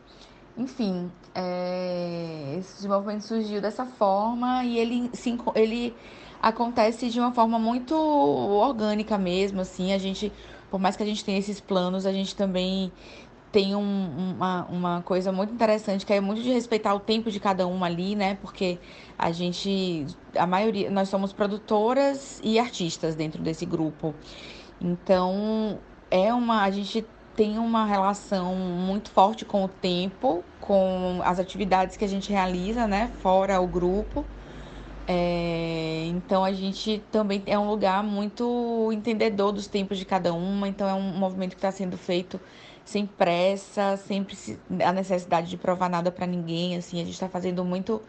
Enfim, 0.57 1.11
é, 1.33 2.55
esse 2.59 2.87
movimento 2.87 3.23
surgiu 3.23 3.61
dessa 3.61 3.85
forma 3.85 4.63
e 4.63 4.77
ele, 4.77 5.09
sim, 5.13 5.37
ele 5.53 5.93
acontece 6.41 7.09
de 7.09 7.19
uma 7.19 7.33
forma 7.33 7.59
muito 7.59 7.95
orgânica 7.95 9.17
mesmo, 9.17 9.61
assim, 9.61 9.91
a 9.91 9.97
gente, 9.97 10.31
por 10.71 10.79
mais 10.79 10.95
que 10.95 11.03
a 11.03 11.05
gente 11.05 11.25
tenha 11.25 11.39
esses 11.39 11.59
planos, 11.59 12.05
a 12.05 12.13
gente 12.13 12.35
também 12.35 12.91
tem 13.55 13.73
um, 13.73 14.33
uma, 14.35 14.65
uma 14.65 15.01
coisa 15.01 15.31
muito 15.31 15.53
interessante 15.53 16.05
que 16.05 16.11
é 16.11 16.19
muito 16.19 16.41
de 16.41 16.51
respeitar 16.51 16.93
o 16.93 16.99
tempo 16.99 17.31
de 17.31 17.39
cada 17.39 17.65
uma 17.65 17.85
ali, 17.85 18.13
né? 18.13 18.37
Porque 18.41 18.77
a 19.17 19.31
gente, 19.31 20.05
a 20.37 20.45
maioria, 20.45 20.91
nós 20.91 21.07
somos 21.07 21.31
produtoras 21.31 22.41
e 22.43 22.59
artistas 22.59 23.15
dentro 23.15 23.41
desse 23.41 23.65
grupo. 23.65 24.13
Então, 24.81 25.79
é 26.11 26.33
uma, 26.33 26.63
a 26.63 26.69
gente 26.69 27.05
tem 27.33 27.57
uma 27.57 27.85
relação 27.85 28.53
muito 28.55 29.09
forte 29.09 29.45
com 29.45 29.63
o 29.63 29.69
tempo, 29.69 30.43
com 30.59 31.21
as 31.23 31.39
atividades 31.39 31.95
que 31.95 32.03
a 32.03 32.09
gente 32.09 32.33
realiza, 32.33 32.85
né? 32.85 33.09
Fora 33.21 33.61
o 33.61 33.67
grupo. 33.67 34.25
É, 35.07 36.07
então 36.07 36.43
a 36.43 36.51
gente 36.51 37.01
também 37.09 37.41
é 37.45 37.57
um 37.57 37.69
lugar 37.69 38.03
muito 38.03 38.89
entendedor 38.91 39.53
dos 39.53 39.67
tempos 39.67 39.97
de 39.97 40.03
cada 40.03 40.33
uma, 40.33 40.67
então 40.67 40.89
é 40.89 40.93
um 40.93 41.17
movimento 41.17 41.51
que 41.51 41.57
está 41.57 41.71
sendo 41.71 41.95
feito 41.95 42.37
sem 42.85 43.05
pressa, 43.07 43.97
sempre 43.97 44.37
a 44.85 44.93
necessidade 44.93 45.49
de 45.49 45.57
provar 45.57 45.89
nada 45.89 46.11
para 46.11 46.27
ninguém, 46.27 46.77
assim, 46.77 47.01
a 47.01 47.03
gente 47.03 47.15
está 47.15 47.27
fazendo 47.27 47.65
muito 47.65 47.99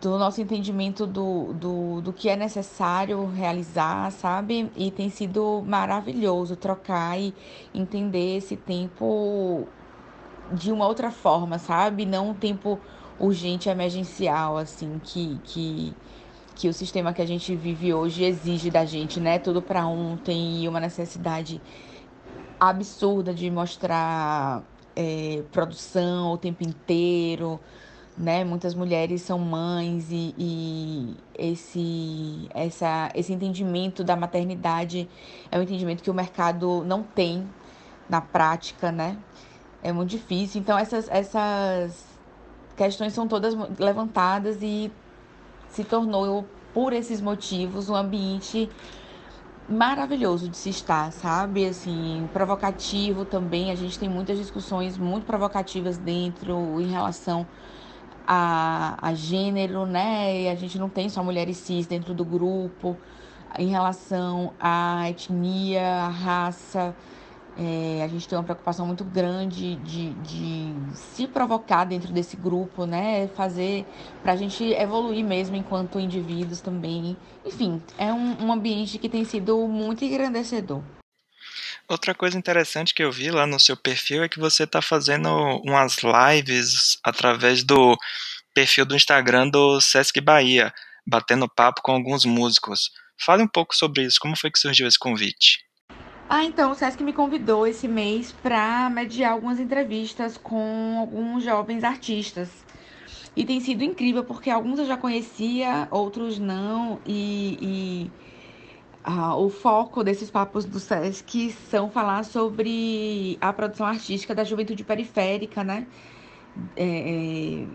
do 0.00 0.18
nosso 0.18 0.40
entendimento 0.40 1.06
do, 1.06 1.52
do, 1.54 2.00
do 2.00 2.12
que 2.12 2.28
é 2.28 2.36
necessário 2.36 3.24
realizar, 3.26 4.10
sabe? 4.12 4.70
E 4.76 4.90
tem 4.90 5.08
sido 5.10 5.62
maravilhoso 5.64 6.56
trocar 6.56 7.18
e 7.18 7.32
entender 7.72 8.36
esse 8.36 8.56
tempo 8.56 9.66
de 10.52 10.72
uma 10.72 10.86
outra 10.86 11.10
forma, 11.10 11.58
sabe? 11.58 12.04
Não 12.04 12.30
um 12.30 12.34
tempo 12.34 12.80
urgente, 13.18 13.68
emergencial, 13.68 14.56
assim, 14.56 15.00
que, 15.04 15.38
que, 15.44 15.94
que 16.54 16.68
o 16.68 16.72
sistema 16.72 17.12
que 17.12 17.22
a 17.22 17.26
gente 17.26 17.54
vive 17.54 17.92
hoje 17.92 18.24
exige 18.24 18.70
da 18.70 18.84
gente, 18.84 19.20
né? 19.20 19.38
Tudo 19.38 19.60
para 19.60 19.86
ontem 19.86 20.62
e 20.62 20.68
uma 20.68 20.80
necessidade 20.80 21.60
absurda 22.58 23.32
de 23.32 23.50
mostrar 23.50 24.62
é, 24.96 25.42
produção 25.52 26.32
o 26.32 26.38
tempo 26.38 26.64
inteiro, 26.64 27.60
né? 28.16 28.44
Muitas 28.44 28.74
mulheres 28.74 29.22
são 29.22 29.38
mães 29.38 30.08
e, 30.10 30.34
e, 30.36 31.16
esse, 31.38 32.48
essa, 32.52 33.10
esse 33.14 33.32
entendimento 33.32 34.02
da 34.02 34.16
maternidade 34.16 35.08
é 35.50 35.58
um 35.58 35.62
entendimento 35.62 36.02
que 36.02 36.10
o 36.10 36.14
mercado 36.14 36.82
não 36.84 37.02
tem 37.02 37.48
na 38.08 38.20
prática, 38.20 38.90
né? 38.90 39.16
É 39.82 39.92
muito 39.92 40.10
difícil. 40.10 40.60
Então 40.60 40.76
essas, 40.76 41.08
essas 41.08 42.04
questões 42.76 43.12
são 43.12 43.28
todas 43.28 43.54
levantadas 43.78 44.58
e 44.62 44.90
se 45.68 45.84
tornou 45.84 46.44
por 46.74 46.92
esses 46.92 47.20
motivos 47.20 47.88
um 47.88 47.94
ambiente 47.94 48.68
maravilhoso 49.68 50.48
de 50.48 50.56
se 50.56 50.70
estar, 50.70 51.12
sabe? 51.12 51.66
Assim, 51.66 52.28
provocativo 52.32 53.24
também. 53.26 53.70
A 53.70 53.74
gente 53.74 53.98
tem 53.98 54.08
muitas 54.08 54.38
discussões 54.38 54.98
muito 54.98 55.26
provocativas 55.26 55.98
dentro 55.98 56.80
em 56.80 56.86
relação 56.90 57.48
a, 58.26 58.96
a 59.08 59.14
gênero, 59.14 59.86
né? 59.86 60.42
E 60.42 60.48
a 60.48 60.54
gente 60.54 60.78
não 60.78 60.90
tem 60.90 61.08
só 61.08 61.22
mulheres 61.24 61.58
cis 61.58 61.86
dentro 61.86 62.14
do 62.14 62.24
grupo, 62.24 63.00
em 63.58 63.68
relação 63.68 64.54
à 64.60 65.08
etnia, 65.10 65.82
à 66.06 66.08
raça. 66.08 66.96
É, 67.60 68.04
a 68.04 68.08
gente 68.08 68.28
tem 68.28 68.38
uma 68.38 68.44
preocupação 68.44 68.86
muito 68.86 69.02
grande 69.02 69.74
de, 69.76 70.10
de 70.14 70.72
se 70.94 71.26
provocar 71.26 71.84
dentro 71.84 72.12
desse 72.12 72.36
grupo, 72.36 72.86
né? 72.86 73.26
Fazer 73.34 73.84
para 74.22 74.32
a 74.32 74.36
gente 74.36 74.62
evoluir 74.64 75.24
mesmo 75.24 75.56
enquanto 75.56 75.98
indivíduos 75.98 76.60
também. 76.60 77.16
Enfim, 77.44 77.82
é 77.98 78.12
um, 78.12 78.44
um 78.44 78.52
ambiente 78.52 78.96
que 78.96 79.08
tem 79.08 79.24
sido 79.24 79.66
muito 79.66 80.04
engrandecedor. 80.04 80.82
Outra 81.88 82.14
coisa 82.14 82.38
interessante 82.38 82.94
que 82.94 83.02
eu 83.02 83.10
vi 83.10 83.30
lá 83.30 83.44
no 83.44 83.58
seu 83.58 83.76
perfil 83.76 84.22
é 84.22 84.28
que 84.28 84.38
você 84.38 84.62
está 84.62 84.80
fazendo 84.80 85.28
umas 85.64 85.96
lives 86.02 86.98
através 87.02 87.64
do 87.64 87.96
perfil 88.54 88.84
do 88.84 88.94
Instagram 88.94 89.48
do 89.48 89.80
Sesc 89.80 90.20
Bahia, 90.20 90.72
batendo 91.04 91.48
papo 91.48 91.82
com 91.82 91.92
alguns 91.92 92.24
músicos. 92.24 92.90
Fale 93.20 93.42
um 93.42 93.48
pouco 93.48 93.74
sobre 93.74 94.04
isso, 94.04 94.20
como 94.20 94.36
foi 94.36 94.50
que 94.50 94.60
surgiu 94.60 94.86
esse 94.86 94.98
convite? 94.98 95.67
Ah, 96.28 96.44
então 96.44 96.70
o 96.72 96.74
Sesc 96.74 97.02
me 97.02 97.12
convidou 97.12 97.66
esse 97.66 97.88
mês 97.88 98.32
para 98.32 98.90
mediar 98.90 99.32
algumas 99.32 99.58
entrevistas 99.58 100.36
com 100.36 100.98
alguns 101.00 101.42
jovens 101.42 101.82
artistas. 101.84 102.66
E 103.36 103.44
tem 103.46 103.60
sido 103.60 103.82
incrível, 103.84 104.24
porque 104.24 104.50
alguns 104.50 104.78
eu 104.78 104.86
já 104.86 104.96
conhecia, 104.98 105.88
outros 105.90 106.38
não, 106.38 107.00
e, 107.06 108.12
e 108.12 108.12
ah, 109.02 109.36
o 109.36 109.48
foco 109.50 110.04
desses 110.04 110.30
papos 110.30 110.66
do 110.66 110.78
Sesc 110.80 111.50
são 111.52 111.90
falar 111.90 112.24
sobre 112.24 113.38
a 113.40 113.52
produção 113.52 113.86
artística 113.86 114.34
da 114.34 114.44
juventude 114.44 114.84
periférica, 114.84 115.64
né? 115.64 115.88
É, 116.76 117.64
é 117.64 117.68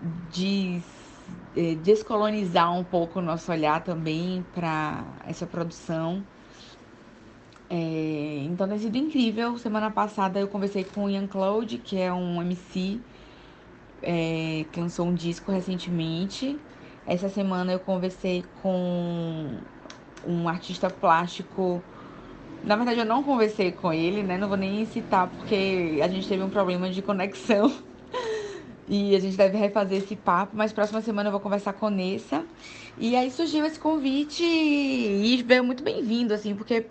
de 0.00 0.80
é, 1.54 1.74
descolonizar 1.76 2.72
um 2.72 2.84
pouco 2.84 3.18
o 3.18 3.22
nosso 3.22 3.50
olhar 3.52 3.82
também 3.84 4.42
para 4.52 5.18
essa 5.24 5.46
produção. 5.46 6.26
É, 7.72 7.76
então 8.44 8.68
tem 8.68 8.78
sido 8.78 8.96
incrível. 8.96 9.56
Semana 9.58 9.90
passada 9.90 10.40
eu 10.40 10.48
conversei 10.48 10.84
com 10.84 11.04
o 11.04 11.10
Ian 11.10 11.26
Claude, 11.28 11.78
que 11.78 11.96
é 11.98 12.12
um 12.12 12.42
MC 12.42 13.06
é, 14.02 14.64
que 14.72 14.80
lançou 14.80 15.06
um 15.08 15.14
disco 15.14 15.52
recentemente. 15.52 16.64
Essa 17.06 17.28
semana 17.28 17.72
eu 17.72 17.80
conversei 17.80 18.44
com 18.44 19.62
um 20.22 20.48
artista 20.48 20.90
plástico 20.90 21.86
Na 22.62 22.76
verdade, 22.76 23.00
eu 23.00 23.06
não 23.06 23.24
conversei 23.24 23.72
com 23.72 23.92
ele, 23.92 24.22
né? 24.24 24.38
Não 24.38 24.48
vou 24.48 24.56
nem 24.58 24.84
citar 24.86 25.30
porque 25.32 26.00
a 26.02 26.08
gente 26.08 26.28
teve 26.28 26.42
um 26.44 26.50
problema 26.50 26.90
de 26.90 27.02
conexão. 27.02 27.70
E 28.86 29.14
a 29.14 29.20
gente 29.20 29.36
deve 29.36 29.56
refazer 29.56 29.98
esse 29.98 30.16
papo, 30.16 30.56
mas 30.56 30.72
próxima 30.72 31.00
semana 31.00 31.28
eu 31.28 31.32
vou 31.32 31.40
conversar 31.40 31.72
com 31.74 31.88
Nessa. 31.88 32.46
E 32.96 33.14
aí 33.14 33.30
surgiu 33.30 33.64
esse 33.64 33.78
convite 33.78 34.42
e 34.42 35.42
veio 35.44 35.62
muito 35.64 35.82
bem-vindo, 35.84 36.34
assim, 36.34 36.54
porque 36.56 36.88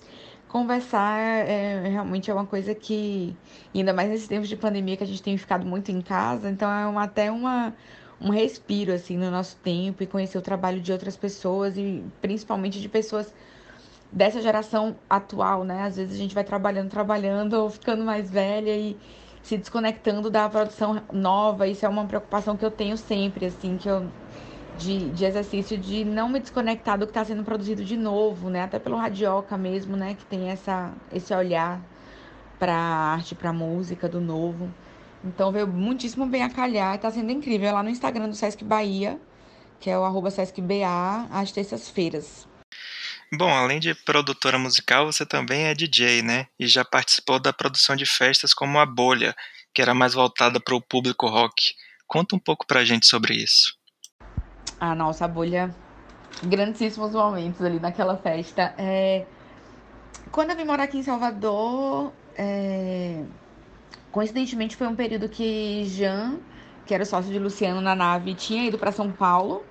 conversar 0.50 1.20
é, 1.48 1.88
realmente 1.88 2.30
é 2.30 2.34
uma 2.34 2.46
coisa 2.46 2.76
que, 2.76 3.36
ainda 3.74 3.94
mais 3.94 4.10
nesses 4.10 4.28
tempos 4.28 4.50
de 4.50 4.58
pandemia 4.58 4.98
que 4.98 5.04
a 5.04 5.08
gente 5.08 5.22
tem 5.24 5.38
ficado 5.38 5.66
muito 5.66 5.92
em 5.92 6.02
casa, 6.02 6.50
então 6.50 6.70
é 6.70 6.88
uma, 6.88 7.04
até 7.04 7.32
uma, 7.32 7.74
um 8.20 8.32
respiro, 8.32 8.92
assim, 8.92 9.18
no 9.18 9.32
nosso 9.32 9.58
tempo 9.58 10.04
e 10.04 10.08
conhecer 10.08 10.38
o 10.38 10.42
trabalho 10.42 10.82
de 10.82 10.92
outras 10.92 11.16
pessoas 11.16 11.78
e 11.78 12.04
principalmente 12.22 12.82
de 12.82 12.90
pessoas 12.90 13.34
dessa 14.12 14.42
geração 14.42 15.00
atual, 15.10 15.64
né? 15.64 15.84
Às 15.84 15.98
vezes 15.98 16.16
a 16.16 16.18
gente 16.18 16.34
vai 16.36 16.44
trabalhando, 16.44 16.90
trabalhando, 16.90 17.54
ou 17.54 17.70
ficando 17.70 18.04
mais 18.04 18.30
velha 18.30 18.76
e 18.76 19.00
se 19.42 19.58
desconectando 19.58 20.30
da 20.30 20.50
produção 20.50 21.04
nova. 21.14 21.68
Isso 21.68 21.86
é 21.86 21.90
uma 21.90 22.06
preocupação 22.08 22.58
que 22.58 22.66
eu 22.66 22.72
tenho 22.72 22.98
sempre, 22.98 23.46
assim, 23.46 23.78
que 23.78 23.90
eu 23.90 24.12
de, 24.80 25.10
de 25.10 25.26
exercício 25.26 25.78
de 25.78 26.06
não 26.06 26.30
me 26.30 26.40
desconectar 26.40 26.98
do 26.98 27.06
que 27.06 27.12
está 27.12 27.26
sendo 27.26 27.44
produzido 27.44 27.84
de 27.84 27.98
novo, 27.98 28.50
né? 28.50 28.64
Até 28.64 28.80
pelo 28.80 28.96
Radioca 28.96 29.58
mesmo, 29.58 29.96
né? 29.98 30.16
Que 30.16 30.26
tem 30.26 30.50
essa, 30.50 30.94
esse 31.12 31.34
olhar 31.34 31.82
para 32.58 32.76
arte, 32.76 33.36
para 33.36 33.52
música 33.52 34.08
do 34.08 34.22
novo. 34.22 34.74
Então 35.24 35.52
veio 35.52 35.68
muitíssimo 35.68 36.26
bem 36.26 36.44
a 36.44 36.50
calhar, 36.50 36.96
está 36.96 37.12
sendo 37.12 37.32
incrível. 37.32 37.68
É 37.68 37.72
lá 37.74 37.84
no 37.84 37.90
Instagram 37.90 38.30
do 38.30 38.36
Sesc 38.36 38.64
Bahia, 38.64 39.20
que 39.80 39.90
é 39.90 39.98
o 39.98 40.04
arroba 40.04 40.32
SescBA, 40.32 41.28
às 41.30 41.52
terças-feiras. 41.52 42.48
Bom, 43.32 43.50
além 43.50 43.80
de 43.80 43.94
produtora 43.94 44.58
musical, 44.58 45.06
você 45.06 45.26
também 45.26 45.66
é 45.66 45.76
DJ, 45.76 46.24
né? 46.24 46.48
E 46.58 46.66
já 46.66 46.84
participou 46.84 47.40
da 47.40 47.54
produção 47.54 47.96
de 47.96 48.06
festas 48.06 48.54
como 48.54 48.80
a 48.80 48.86
Bolha, 48.86 49.36
que 49.74 49.82
era 49.82 49.94
mais 49.94 50.14
voltada 50.14 50.60
para 50.60 50.76
o 50.76 50.82
público 50.82 51.28
rock. 51.28 51.76
Conta 52.08 52.36
um 52.36 52.40
pouco 52.40 52.66
pra 52.66 52.84
gente 52.84 53.06
sobre 53.06 53.36
isso. 53.36 53.79
A 54.80 54.96
nossa 54.96 55.28
Bolha, 55.28 55.76
grandíssimos 56.44 57.12
momentos 57.12 57.62
ali 57.62 57.80
naquela 57.80 58.16
festa. 58.16 58.74
É... 58.78 59.26
Quando 60.32 60.52
eu 60.52 60.56
vim 60.56 60.64
morar 60.64 60.84
aqui 60.84 60.98
em 60.98 61.04
Salvador, 61.04 62.14
é... 62.38 63.24
coincidentemente 64.12 64.76
foi 64.76 64.88
um 64.88 64.96
período 64.96 65.28
que 65.28 65.84
Jean, 65.86 66.38
que 66.86 66.94
era 66.94 67.04
sócio 67.04 67.32
de 67.32 67.40
Luciano 67.40 67.82
na 67.82 67.96
nave, 67.96 68.34
tinha 68.36 68.66
ido 68.66 68.78
para 68.78 68.92
São 68.92 69.12
Paulo. 69.12 69.64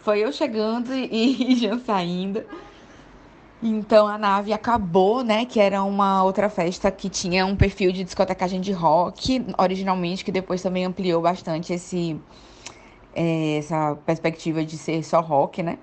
Foi 0.00 0.18
eu 0.20 0.32
chegando 0.32 0.92
e, 0.92 1.06
e 1.52 1.56
Jean 1.56 1.78
saindo. 1.78 2.44
Então 3.62 4.06
a 4.06 4.16
nave 4.16 4.52
acabou, 4.52 5.22
né? 5.22 5.44
Que 5.44 5.60
era 5.60 5.82
uma 5.82 6.24
outra 6.24 6.48
festa 6.48 6.90
que 6.90 7.10
tinha 7.10 7.44
um 7.44 7.54
perfil 7.54 7.92
de 7.92 8.02
discotecagem 8.02 8.60
de 8.60 8.72
rock, 8.72 9.44
originalmente, 9.58 10.24
que 10.24 10.32
depois 10.32 10.62
também 10.62 10.86
ampliou 10.86 11.20
bastante 11.20 11.72
esse, 11.74 12.18
é, 13.14 13.58
essa 13.58 13.96
perspectiva 14.06 14.64
de 14.64 14.76
ser 14.76 15.02
só 15.02 15.20
rock, 15.20 15.62
né? 15.62 15.78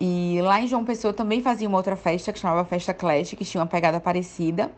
E 0.00 0.40
lá 0.42 0.60
em 0.60 0.66
João 0.66 0.84
Pessoa 0.84 1.12
também 1.12 1.40
fazia 1.40 1.68
uma 1.68 1.78
outra 1.78 1.96
festa 1.96 2.32
que 2.32 2.38
chamava 2.38 2.64
Festa 2.64 2.92
Clash, 2.92 3.34
que 3.34 3.44
tinha 3.44 3.60
uma 3.60 3.66
pegada 3.66 4.00
parecida. 4.00 4.70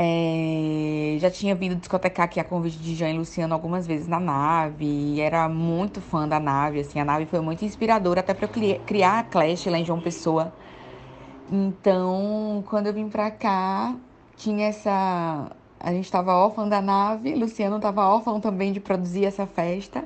É, 0.00 1.16
já 1.18 1.28
tinha 1.28 1.54
vindo 1.56 1.74
discotecar 1.74 2.26
aqui 2.26 2.38
a 2.38 2.44
convite 2.44 2.78
de 2.78 2.94
Jean 2.94 3.10
e 3.10 3.18
Luciano 3.18 3.52
algumas 3.52 3.84
vezes 3.86 4.06
na 4.06 4.20
nave, 4.20 4.84
e 4.84 5.20
era 5.20 5.48
muito 5.48 6.00
fã 6.00 6.26
da 6.28 6.38
nave, 6.38 6.80
assim, 6.80 7.00
a 7.00 7.04
nave 7.04 7.26
foi 7.26 7.40
muito 7.40 7.64
inspiradora 7.64 8.20
até 8.20 8.32
para 8.32 8.44
eu 8.46 8.78
criar 8.84 9.18
a 9.18 9.22
Clash 9.24 9.66
lá 9.66 9.78
em 9.78 9.84
João 9.84 10.00
Pessoa. 10.00 10.52
Então, 11.50 12.62
quando 12.68 12.86
eu 12.86 12.92
vim 12.94 13.08
pra 13.08 13.30
cá, 13.30 13.94
tinha 14.36 14.68
essa. 14.68 15.50
A 15.80 15.92
gente 15.92 16.04
estava 16.04 16.34
órfão 16.34 16.68
da 16.68 16.80
nave, 16.80 17.34
Luciano 17.34 17.76
estava 17.76 18.06
órfão 18.06 18.40
também 18.40 18.72
de 18.72 18.80
produzir 18.80 19.24
essa 19.24 19.46
festa. 19.46 20.04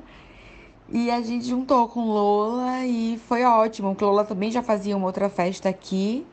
E 0.89 1.09
a 1.09 1.21
gente 1.21 1.45
juntou 1.45 1.87
com 1.87 2.05
Lola 2.05 2.85
e 2.85 3.17
foi 3.27 3.43
ótimo, 3.43 3.89
porque 3.89 4.05
Lola 4.05 4.23
também 4.23 4.51
já 4.51 4.61
fazia 4.61 4.95
uma 4.95 5.07
outra 5.07 5.29
festa 5.29 5.69
aqui 5.69 6.25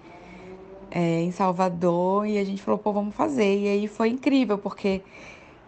é, 0.90 1.22
em 1.22 1.30
Salvador 1.30 2.26
e 2.26 2.38
a 2.38 2.44
gente 2.44 2.60
falou, 2.60 2.78
pô, 2.78 2.92
vamos 2.92 3.14
fazer. 3.14 3.60
E 3.60 3.68
aí 3.68 3.88
foi 3.88 4.10
incrível, 4.10 4.58
porque 4.58 5.02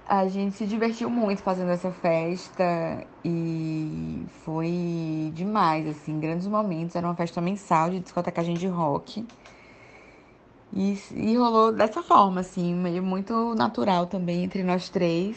a 0.07 0.27
gente 0.29 0.57
se 0.57 0.67
divertiu 0.67 1.09
muito 1.09 1.43
fazendo 1.43 1.71
essa 1.71 1.91
festa 1.91 3.07
e 3.25 4.27
foi 4.45 5.33
demais, 5.33 5.87
assim, 5.87 6.19
grandes 6.19 6.47
momentos. 6.47 6.97
Era 6.97 7.07
uma 7.07 7.15
festa 7.15 7.41
mensal 7.41 7.89
de 7.89 8.01
discotecagem 8.01 8.55
de 8.55 8.67
rock. 8.67 9.25
E, 10.75 10.99
e 11.15 11.37
rolou 11.37 11.73
dessa 11.73 12.03
forma, 12.03 12.41
assim, 12.41 12.75
meio 12.75 13.03
muito 13.03 13.55
natural 13.55 14.07
também 14.07 14.45
entre 14.45 14.63
nós 14.63 14.89
três. 14.89 15.37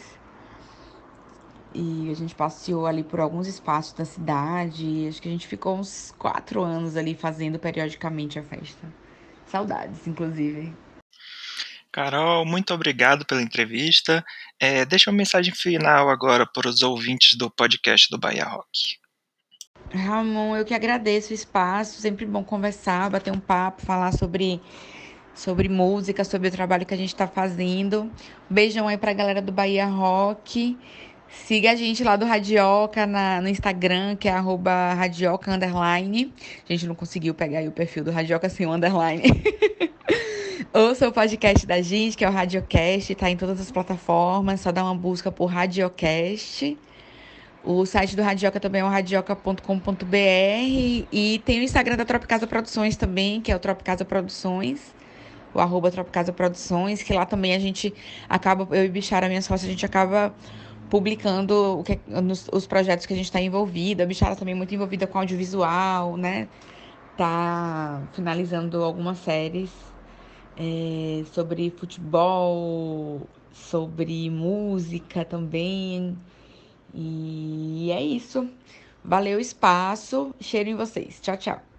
E 1.74 2.10
a 2.10 2.14
gente 2.14 2.34
passeou 2.34 2.86
ali 2.86 3.04
por 3.04 3.20
alguns 3.20 3.48
espaços 3.48 3.92
da 3.94 4.06
cidade. 4.06 5.08
Acho 5.10 5.22
que 5.22 5.28
a 5.28 5.32
gente 5.32 5.46
ficou 5.46 5.78
uns 5.78 6.14
quatro 6.18 6.64
anos 6.64 6.96
ali 6.96 7.14
fazendo 7.16 7.60
periodicamente 7.60 8.40
a 8.40 8.44
festa. 8.44 8.88
Saudades, 9.46 10.08
inclusive. 10.08 10.74
Carol, 11.92 12.46
muito 12.46 12.74
obrigado 12.74 13.26
pela 13.26 13.42
entrevista. 13.42 14.24
É, 14.60 14.86
deixa 14.86 15.10
uma 15.10 15.18
mensagem 15.18 15.54
final 15.54 16.10
agora 16.10 16.46
para 16.46 16.70
os 16.70 16.82
ouvintes 16.82 17.38
do 17.38 17.50
podcast 17.50 18.10
do 18.10 18.18
Bahia 18.18 18.46
Rock. 18.46 18.98
Ramon, 19.94 20.58
eu 20.58 20.66
que 20.66 20.74
agradeço 20.74 21.32
o 21.32 21.34
espaço, 21.34 22.02
sempre 22.02 22.26
bom 22.26 22.44
conversar, 22.44 23.10
bater 23.10 23.32
um 23.32 23.40
papo, 23.40 23.86
falar 23.86 24.12
sobre, 24.12 24.62
sobre 25.36 25.70
música, 25.70 26.24
sobre 26.24 26.48
o 26.48 26.52
trabalho 26.52 26.86
que 26.86 26.94
a 26.94 26.98
gente 26.98 27.10
está 27.10 27.28
fazendo. 27.28 28.10
Beijão 28.50 28.88
aí 28.88 28.98
para 28.98 29.12
a 29.12 29.14
galera 29.14 29.42
do 29.42 29.52
Bahia 29.52 29.86
Rock. 29.86 30.78
Siga 31.28 31.72
a 31.72 31.76
gente 31.76 32.04
lá 32.04 32.16
do 32.16 32.26
Radioca 32.26 33.06
na, 33.06 33.42
no 33.42 33.50
Instagram, 33.50 34.16
que 34.16 34.28
é 34.28 34.32
radioca 34.32 35.52
underline. 35.52 36.34
A 36.68 36.72
gente 36.72 36.88
não 36.88 36.96
conseguiu 36.96 37.34
pegar 37.34 37.62
o 37.68 37.72
perfil 37.72 38.04
do 38.04 38.12
Radioca 38.12 38.50
sem 38.50 38.66
o 38.66 38.72
underline. 38.72 39.24
Ouça 40.74 41.08
o 41.08 41.12
podcast 41.12 41.66
da 41.68 41.82
gente, 41.82 42.18
que 42.18 42.26
é 42.26 42.30
o 42.30 42.32
Radiocast, 42.32 43.14
tá 43.16 43.30
em 43.30 43.38
todas 43.38 43.62
as 43.62 43.72
plataformas, 43.72 44.62
só 44.62 44.72
dá 44.72 44.84
uma 44.84 44.96
busca 44.96 45.32
por 45.32 45.46
Radiocast. 45.48 46.78
O 47.64 47.86
site 47.86 48.16
do 48.16 48.22
Radioca 48.22 48.60
também 48.60 48.82
é 48.82 48.84
o 48.84 48.88
radioca.com.br 48.88 50.16
e 51.12 51.42
tem 51.44 51.60
o 51.60 51.64
Instagram 51.64 51.98
da 51.98 52.06
Tropicasa 52.06 52.46
Produções 52.46 52.96
também, 52.96 53.42
que 53.42 53.52
é 53.52 53.56
o 53.56 53.60
Tropicasa 53.60 54.06
Produções, 54.06 54.95
o 55.56 55.60
arroba 55.60 55.90
Tropicasa 55.90 56.34
Produções, 56.34 57.02
que 57.02 57.14
lá 57.14 57.26
também 57.26 57.56
a 57.56 57.60
gente 57.60 57.94
acaba, 58.30 58.68
eu 58.76 58.86
e 58.86 58.90
Bichara, 58.90 59.28
minha 59.28 59.42
sócia, 59.42 59.66
a 59.66 59.72
gente 59.72 59.86
acaba 59.86 60.36
publicando 60.90 61.80
o 61.80 61.84
que, 61.84 62.00
nos, 62.08 62.48
os 62.52 62.68
projetos 62.68 63.06
que 63.06 63.14
a 63.14 63.16
gente 63.16 63.26
está 63.26 63.42
envolvida. 63.42 64.04
A 64.04 64.06
Bichara 64.06 64.36
também 64.36 64.54
é 64.54 64.58
muito 64.58 64.76
envolvida 64.76 65.08
com 65.08 65.18
audiovisual, 65.18 66.18
né? 66.18 66.48
Tá 67.18 68.04
finalizando 68.14 68.84
algumas 68.84 69.18
séries 69.20 69.72
é, 70.58 71.24
sobre 71.32 71.70
futebol, 71.72 73.22
sobre 73.52 74.30
música 74.30 75.24
também. 75.24 76.18
E 76.94 77.90
é 77.92 78.02
isso. 78.02 78.50
Valeu 79.04 79.38
o 79.38 79.42
espaço. 79.42 80.36
Cheiro 80.40 80.70
em 80.70 80.76
vocês. 80.76 81.20
Tchau, 81.22 81.38
tchau. 81.38 81.75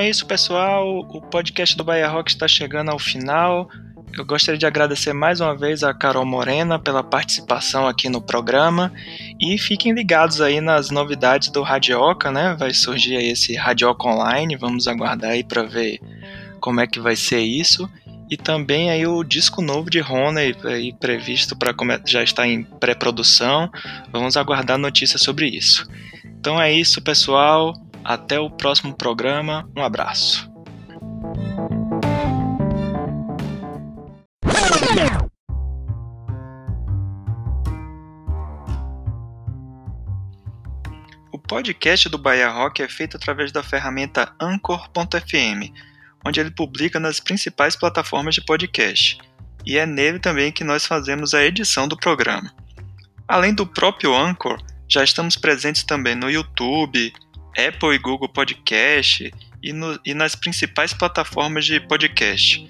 É 0.00 0.08
isso, 0.08 0.26
pessoal. 0.26 1.00
O 1.10 1.20
podcast 1.20 1.76
do 1.76 1.84
Bahia 1.84 2.08
Rock 2.08 2.30
está 2.30 2.48
chegando 2.48 2.90
ao 2.90 2.98
final. 2.98 3.68
Eu 4.16 4.24
gostaria 4.24 4.58
de 4.58 4.64
agradecer 4.64 5.12
mais 5.12 5.40
uma 5.40 5.54
vez 5.54 5.84
a 5.84 5.92
Carol 5.92 6.24
Morena 6.24 6.78
pela 6.78 7.02
participação 7.02 7.86
aqui 7.86 8.08
no 8.08 8.20
programa 8.20 8.92
e 9.38 9.58
fiquem 9.58 9.92
ligados 9.92 10.40
aí 10.40 10.60
nas 10.60 10.90
novidades 10.90 11.50
do 11.50 11.62
Radioca, 11.62 12.32
né? 12.32 12.56
Vai 12.58 12.72
surgir 12.72 13.16
aí 13.16 13.28
esse 13.28 13.54
Radioca 13.54 14.08
Online, 14.08 14.56
vamos 14.56 14.88
aguardar 14.88 15.32
aí 15.32 15.44
para 15.44 15.62
ver 15.64 16.00
como 16.60 16.80
é 16.80 16.86
que 16.86 16.98
vai 16.98 17.14
ser 17.14 17.40
isso. 17.40 17.88
E 18.30 18.36
também 18.36 18.90
aí 18.90 19.06
o 19.06 19.22
disco 19.22 19.60
novo 19.60 19.90
de 19.90 20.00
Rona 20.00 20.40
aí 20.40 20.94
previsto 20.94 21.54
para 21.56 21.74
já 22.06 22.22
está 22.22 22.46
em 22.46 22.62
pré-produção. 22.62 23.70
Vamos 24.10 24.36
aguardar 24.36 24.78
notícias 24.78 25.20
sobre 25.20 25.46
isso. 25.48 25.86
Então 26.24 26.60
é 26.60 26.72
isso, 26.72 27.02
pessoal. 27.02 27.74
Até 28.04 28.38
o 28.38 28.50
próximo 28.50 28.94
programa. 28.94 29.68
Um 29.76 29.82
abraço. 29.82 30.50
O 41.32 41.38
podcast 41.38 42.08
do 42.08 42.18
Bahia 42.18 42.48
Rock 42.48 42.82
é 42.82 42.88
feito 42.88 43.16
através 43.16 43.52
da 43.52 43.62
ferramenta 43.62 44.32
Anchor.fm. 44.40 45.72
onde 46.24 46.40
ele 46.40 46.50
publica 46.50 47.00
nas 47.00 47.20
principais 47.20 47.76
plataformas 47.76 48.34
de 48.34 48.44
podcast. 48.44 49.18
E 49.64 49.78
é 49.78 49.86
nele 49.86 50.18
também 50.18 50.52
que 50.52 50.64
nós 50.64 50.86
fazemos 50.86 51.34
a 51.34 51.44
edição 51.44 51.86
do 51.86 51.96
programa. 51.96 52.52
Além 53.28 53.54
do 53.54 53.66
próprio 53.66 54.14
Anchor, 54.14 54.60
já 54.88 55.04
estamos 55.04 55.36
presentes 55.36 55.84
também 55.84 56.14
no 56.14 56.30
YouTube, 56.30 57.12
Apple 57.56 57.94
e 57.94 57.98
Google 57.98 58.28
Podcast 58.28 59.32
e, 59.62 59.72
no, 59.72 59.98
e 60.04 60.14
nas 60.14 60.34
principais 60.34 60.92
plataformas 60.92 61.64
de 61.64 61.80
podcast. 61.80 62.68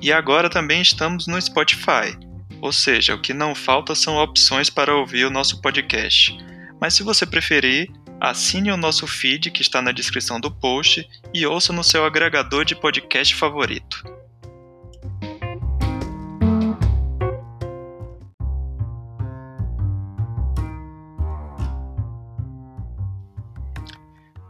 E 0.00 0.12
agora 0.12 0.50
também 0.50 0.82
estamos 0.82 1.26
no 1.26 1.40
Spotify. 1.40 2.16
Ou 2.60 2.72
seja, 2.72 3.14
o 3.14 3.20
que 3.20 3.34
não 3.34 3.54
falta 3.54 3.94
são 3.94 4.16
opções 4.16 4.70
para 4.70 4.94
ouvir 4.94 5.24
o 5.24 5.30
nosso 5.30 5.60
podcast. 5.60 6.36
Mas 6.80 6.94
se 6.94 7.02
você 7.02 7.26
preferir, 7.26 7.90
assine 8.20 8.70
o 8.70 8.76
nosso 8.76 9.06
feed 9.06 9.50
que 9.50 9.62
está 9.62 9.82
na 9.82 9.92
descrição 9.92 10.40
do 10.40 10.50
post 10.50 11.08
e 11.34 11.46
ouça 11.46 11.72
no 11.72 11.82
seu 11.82 12.04
agregador 12.04 12.64
de 12.64 12.74
podcast 12.74 13.34
favorito. 13.34 14.21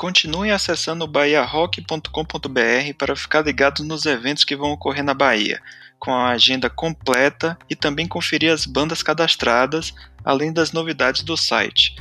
Continue 0.02 0.50
acessando 0.50 1.06
bahiarock.com.br 1.06 2.94
para 2.98 3.14
ficar 3.14 3.42
ligado 3.42 3.84
nos 3.84 4.04
eventos 4.04 4.42
que 4.42 4.56
vão 4.56 4.72
ocorrer 4.72 5.04
na 5.04 5.14
Bahia, 5.14 5.62
com 5.96 6.12
a 6.12 6.30
agenda 6.30 6.68
completa 6.68 7.56
e 7.70 7.76
também 7.76 8.08
conferir 8.08 8.52
as 8.52 8.66
bandas 8.66 9.00
cadastradas, 9.00 9.94
além 10.24 10.52
das 10.52 10.72
novidades 10.72 11.22
do 11.22 11.36
site. 11.36 11.94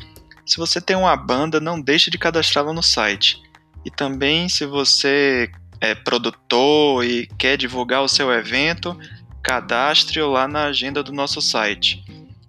Se 0.44 0.58
você 0.58 0.82
tem 0.82 0.96
uma 0.96 1.16
banda, 1.16 1.60
não 1.60 1.80
deixe 1.80 2.10
de 2.10 2.18
cadastrá-la 2.18 2.74
no 2.74 2.82
site. 2.82 3.40
E 3.86 3.92
também, 3.92 4.50
se 4.50 4.66
você 4.66 5.52
é 5.80 5.94
produtor 5.94 7.06
e 7.06 7.28
quer 7.38 7.56
divulgar 7.56 8.02
o 8.02 8.10
seu 8.10 8.32
evento, 8.32 8.98
cadastre-o 9.44 10.32
lá 10.32 10.48
na 10.48 10.64
agenda 10.64 11.04
do 11.04 11.14
nosso 11.14 11.40
site. 11.40 12.04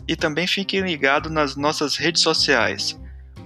E 0.08 0.16
também 0.16 0.46
fique 0.46 0.80
ligado 0.80 1.28
nas 1.28 1.56
nossas 1.56 1.98
redes 1.98 2.22
sociais. 2.22 2.98